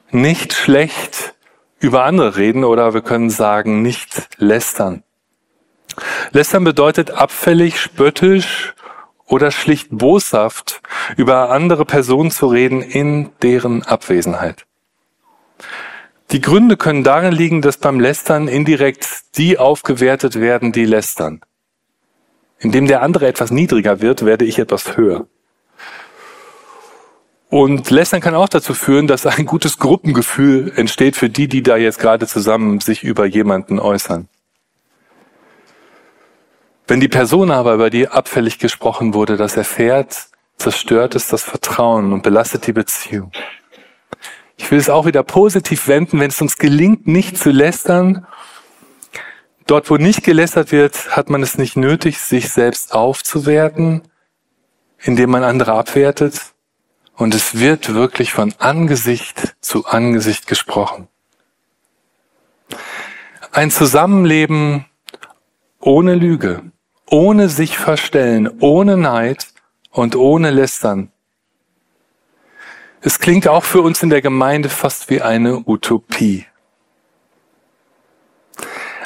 nicht 0.09 0.53
schlecht 0.53 1.35
über 1.79 2.05
andere 2.05 2.37
reden 2.37 2.63
oder 2.63 2.93
wir 2.93 3.01
können 3.01 3.29
sagen, 3.29 3.81
nicht 3.81 4.29
lästern. 4.37 5.03
Lästern 6.31 6.63
bedeutet 6.63 7.11
abfällig, 7.11 7.79
spöttisch 7.79 8.73
oder 9.25 9.51
schlicht 9.51 9.89
boshaft 9.91 10.81
über 11.17 11.49
andere 11.51 11.85
Personen 11.85 12.31
zu 12.31 12.47
reden 12.47 12.81
in 12.81 13.29
deren 13.41 13.83
Abwesenheit. 13.83 14.65
Die 16.31 16.41
Gründe 16.41 16.77
können 16.77 17.03
darin 17.03 17.31
liegen, 17.31 17.61
dass 17.61 17.77
beim 17.77 17.99
Lästern 17.99 18.47
indirekt 18.47 19.37
die 19.37 19.57
aufgewertet 19.57 20.39
werden, 20.39 20.71
die 20.71 20.85
lästern. 20.85 21.41
Indem 22.59 22.87
der 22.87 23.01
andere 23.01 23.27
etwas 23.27 23.51
niedriger 23.51 24.01
wird, 24.01 24.25
werde 24.25 24.45
ich 24.45 24.59
etwas 24.59 24.97
höher. 24.97 25.27
Und 27.49 27.89
Lästern 27.89 28.19
kann 28.19 28.35
auch 28.35 28.49
dazu 28.49 28.73
führen, 28.73 29.07
dass 29.07 29.25
ein 29.25 29.45
gutes 29.45 29.79
Gruppengefühl 29.79 30.73
entsteht 30.75 31.15
für 31.15 31.29
die, 31.29 31.47
die 31.47 31.63
da 31.63 31.77
jetzt 31.77 31.99
gerade 31.99 32.27
zusammen 32.27 32.81
sich 32.81 33.03
über 33.03 33.25
jemanden 33.25 33.79
äußern. 33.79 34.27
Wenn 36.87 36.99
die 36.99 37.07
Person 37.07 37.51
aber, 37.51 37.73
über 37.73 37.89
die 37.89 38.07
abfällig 38.07 38.59
gesprochen 38.59 39.13
wurde, 39.13 39.37
das 39.37 39.57
erfährt, 39.57 40.27
zerstört 40.57 41.15
es 41.15 41.27
das 41.27 41.43
Vertrauen 41.43 42.13
und 42.13 42.23
belastet 42.23 42.67
die 42.67 42.73
Beziehung. 42.73 43.31
Ich 44.57 44.71
will 44.71 44.79
es 44.79 44.89
auch 44.89 45.05
wieder 45.05 45.23
positiv 45.23 45.87
wenden, 45.87 46.19
wenn 46.19 46.29
es 46.29 46.41
uns 46.41 46.57
gelingt, 46.57 47.07
nicht 47.07 47.37
zu 47.37 47.51
lästern. 47.51 48.25
Dort, 49.67 49.89
wo 49.89 49.97
nicht 49.97 50.23
gelästert 50.23 50.71
wird, 50.71 51.15
hat 51.15 51.29
man 51.29 51.43
es 51.43 51.57
nicht 51.57 51.77
nötig, 51.77 52.19
sich 52.19 52.49
selbst 52.49 52.93
aufzuwerten, 52.93 54.01
indem 54.99 55.29
man 55.29 55.43
andere 55.43 55.73
abwertet, 55.73 56.53
und 57.17 57.33
es 57.33 57.59
wird 57.59 57.93
wirklich 57.93 58.31
von 58.31 58.53
Angesicht 58.59 59.55
zu 59.59 59.85
Angesicht 59.85 60.47
gesprochen. 60.47 61.07
Ein 63.51 63.71
Zusammenleben 63.71 64.85
ohne 65.79 66.13
Lüge, 66.13 66.71
ohne 67.07 67.49
sich 67.49 67.77
verstellen, 67.77 68.49
ohne 68.59 68.97
Neid 68.97 69.47
und 69.91 70.15
ohne 70.15 70.51
Lästern. 70.51 71.11
Es 73.01 73.19
klingt 73.19 73.47
auch 73.47 73.63
für 73.63 73.81
uns 73.81 74.03
in 74.03 74.09
der 74.09 74.21
Gemeinde 74.21 74.69
fast 74.69 75.09
wie 75.09 75.21
eine 75.21 75.63
Utopie. 75.65 76.45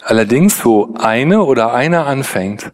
Allerdings, 0.03 0.65
wo 0.65 0.95
eine 0.99 1.43
oder 1.43 1.73
einer 1.73 2.07
anfängt, 2.07 2.73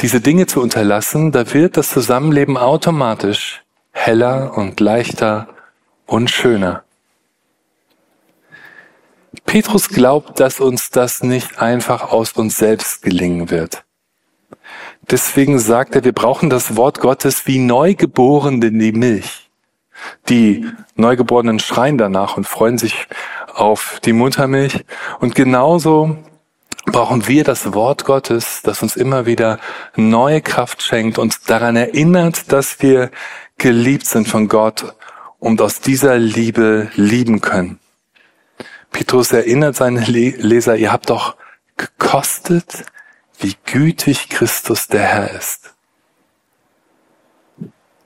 diese 0.00 0.20
Dinge 0.20 0.46
zu 0.46 0.62
unterlassen, 0.62 1.32
da 1.32 1.52
wird 1.52 1.76
das 1.76 1.90
Zusammenleben 1.90 2.56
automatisch 2.56 3.61
heller 3.92 4.56
und 4.56 4.80
leichter 4.80 5.48
und 6.06 6.30
schöner. 6.30 6.84
Petrus 9.46 9.88
glaubt, 9.88 10.40
dass 10.40 10.60
uns 10.60 10.90
das 10.90 11.22
nicht 11.22 11.60
einfach 11.60 12.10
aus 12.10 12.32
uns 12.32 12.56
selbst 12.56 13.02
gelingen 13.02 13.50
wird. 13.50 13.84
Deswegen 15.10 15.58
sagt 15.58 15.94
er, 15.94 16.04
wir 16.04 16.12
brauchen 16.12 16.48
das 16.48 16.76
Wort 16.76 17.00
Gottes 17.00 17.46
wie 17.46 17.58
Neugeborene 17.58 18.70
die 18.70 18.92
Milch. 18.92 19.50
Die 20.28 20.66
Neugeborenen 20.94 21.58
schreien 21.58 21.98
danach 21.98 22.36
und 22.36 22.46
freuen 22.46 22.78
sich 22.78 23.06
auf 23.52 24.00
die 24.04 24.12
Muttermilch. 24.12 24.84
Und 25.20 25.34
genauso 25.34 26.18
brauchen 26.86 27.26
wir 27.28 27.44
das 27.44 27.74
Wort 27.74 28.04
Gottes, 28.04 28.62
das 28.62 28.82
uns 28.82 28.96
immer 28.96 29.26
wieder 29.26 29.58
neue 29.96 30.40
Kraft 30.40 30.82
schenkt 30.82 31.18
und 31.18 31.48
daran 31.50 31.76
erinnert, 31.76 32.52
dass 32.52 32.80
wir 32.82 33.10
geliebt 33.62 34.06
sind 34.06 34.26
von 34.26 34.48
Gott 34.48 34.96
und 35.38 35.62
aus 35.62 35.80
dieser 35.80 36.18
Liebe 36.18 36.90
lieben 36.96 37.40
können. 37.40 37.78
Petrus 38.90 39.32
erinnert 39.32 39.76
seine 39.76 40.00
Leser, 40.00 40.76
ihr 40.76 40.90
habt 40.90 41.10
doch 41.10 41.36
gekostet, 41.76 42.84
wie 43.38 43.54
gütig 43.64 44.28
Christus 44.28 44.88
der 44.88 45.02
Herr 45.02 45.30
ist. 45.30 45.74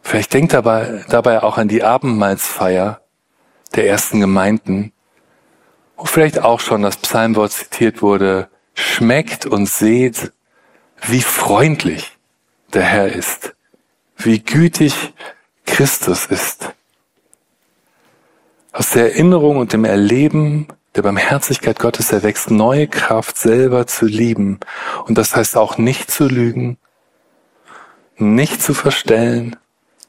Vielleicht 0.02 0.34
denkt 0.34 0.52
dabei, 0.52 1.06
dabei 1.08 1.42
auch 1.42 1.56
an 1.56 1.68
die 1.68 1.82
Abendmahlsfeier 1.82 3.00
der 3.74 3.88
ersten 3.88 4.20
Gemeinden, 4.20 4.92
wo 5.96 6.04
vielleicht 6.04 6.38
auch 6.38 6.60
schon 6.60 6.82
das 6.82 6.98
Psalmwort 6.98 7.52
zitiert 7.52 8.02
wurde, 8.02 8.50
schmeckt 8.74 9.46
und 9.46 9.66
seht, 9.66 10.32
wie 11.06 11.22
freundlich 11.22 12.12
der 12.74 12.84
Herr 12.84 13.08
ist, 13.08 13.54
wie 14.18 14.38
gütig 14.38 15.14
Christus 15.66 16.26
ist. 16.26 16.72
Aus 18.72 18.90
der 18.90 19.12
Erinnerung 19.12 19.58
und 19.58 19.72
dem 19.72 19.84
Erleben 19.84 20.68
der 20.96 21.02
Barmherzigkeit 21.02 21.78
Gottes 21.78 22.12
erwächst 22.12 22.50
neue 22.50 22.88
Kraft, 22.88 23.36
selber 23.36 23.86
zu 23.86 24.06
lieben. 24.06 24.58
Und 25.04 25.18
das 25.18 25.36
heißt 25.36 25.56
auch 25.56 25.76
nicht 25.76 26.10
zu 26.10 26.26
lügen, 26.26 26.78
nicht 28.16 28.62
zu 28.62 28.72
verstellen, 28.72 29.56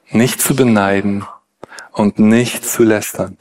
nicht 0.10 0.42
zu 0.42 0.56
beneiden 0.56 1.26
und 1.92 2.20
nicht 2.20 2.66
zu 2.66 2.84
lästern. 2.84 3.38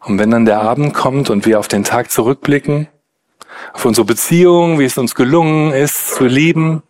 Und 0.00 0.18
wenn 0.18 0.30
dann 0.30 0.44
der 0.44 0.60
Abend 0.60 0.94
kommt 0.94 1.28
und 1.28 1.44
wir 1.44 1.58
auf 1.58 1.68
den 1.68 1.84
Tag 1.84 2.10
zurückblicken, 2.10 2.88
auf 3.72 3.84
unsere 3.84 4.04
Beziehung, 4.04 4.78
wie 4.78 4.84
es 4.84 4.96
uns 4.96 5.14
gelungen 5.14 5.72
ist 5.72 6.14
zu 6.14 6.24
lieben 6.24 6.82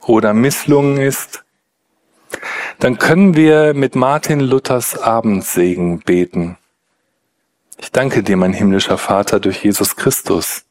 oder 0.00 0.34
misslungen 0.34 0.98
ist, 0.98 1.44
dann 2.82 2.98
können 2.98 3.36
wir 3.36 3.74
mit 3.74 3.94
Martin 3.94 4.40
Luthers 4.40 4.98
Abendsegen 4.98 6.00
beten. 6.00 6.58
Ich 7.78 7.92
danke 7.92 8.24
dir, 8.24 8.36
mein 8.36 8.52
himmlischer 8.52 8.98
Vater, 8.98 9.38
durch 9.38 9.62
Jesus 9.62 9.94
Christus, 9.94 10.64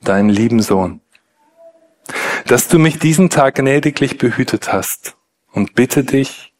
deinen 0.00 0.30
lieben 0.30 0.62
Sohn, 0.62 1.00
dass 2.48 2.66
du 2.66 2.80
mich 2.80 2.98
diesen 2.98 3.30
Tag 3.30 3.54
gnädiglich 3.54 4.18
behütet 4.18 4.72
hast 4.72 5.16
und 5.52 5.76
bitte 5.76 6.02
dich, 6.02 6.52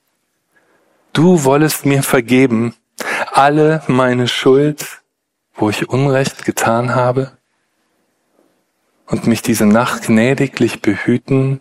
du 1.12 1.42
wollest 1.42 1.86
mir 1.86 2.04
vergeben 2.04 2.76
alle 3.32 3.82
meine 3.88 4.28
Schuld, 4.28 5.02
wo 5.56 5.70
ich 5.70 5.88
Unrecht 5.88 6.44
getan 6.44 6.94
habe, 6.94 7.32
und 9.06 9.26
mich 9.26 9.42
diese 9.42 9.66
Nacht 9.66 10.04
gnädiglich 10.04 10.82
behüten, 10.82 11.60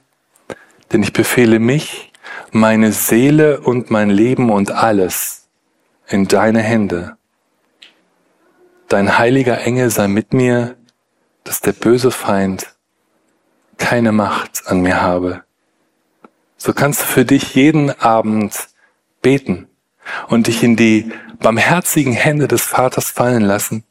denn 0.91 1.02
ich 1.02 1.13
befehle 1.13 1.58
mich 1.58 2.12
meine 2.52 2.91
Seele 2.91 3.60
und 3.62 3.91
mein 3.91 4.10
Leben 4.10 4.50
und 4.50 4.72
alles 4.72 5.48
in 6.08 6.28
deine 6.28 6.62
Hände. 6.62 7.17
Dein 8.88 9.17
heiliger 9.17 9.62
Engel 9.62 9.89
sei 9.89 10.08
mit 10.08 10.34
mir, 10.34 10.78
dass 11.43 11.62
der 11.62 11.74
böse 11.74 12.12
Feind 12.12 12.76
keine 13.78 14.12
Macht 14.12 14.67
an 14.67 14.82
mir 14.82 15.02
habe. 15.02 15.43
So 16.58 16.74
kannst 16.74 17.02
du 17.02 17.06
für 17.06 17.26
dich 17.26 17.56
jeden 17.56 17.89
Abend 18.00 18.69
beten 19.22 19.67
und 20.28 20.48
dich 20.48 20.63
in 20.63 20.76
die 20.76 21.12
barmherzigen 21.39 22.13
Hände 22.13 22.48
des 22.48 22.63
Vaters 22.63 23.12
fallen 23.12 23.43
lassen 23.43 23.84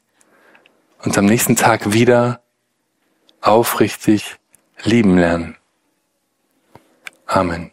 und 1.02 1.18
am 1.18 1.26
nächsten 1.26 1.56
Tag 1.56 1.92
wieder 1.92 2.42
aufrichtig 3.40 4.36
lieben 4.84 5.18
lernen. 5.18 5.56
Amen. 7.26 7.71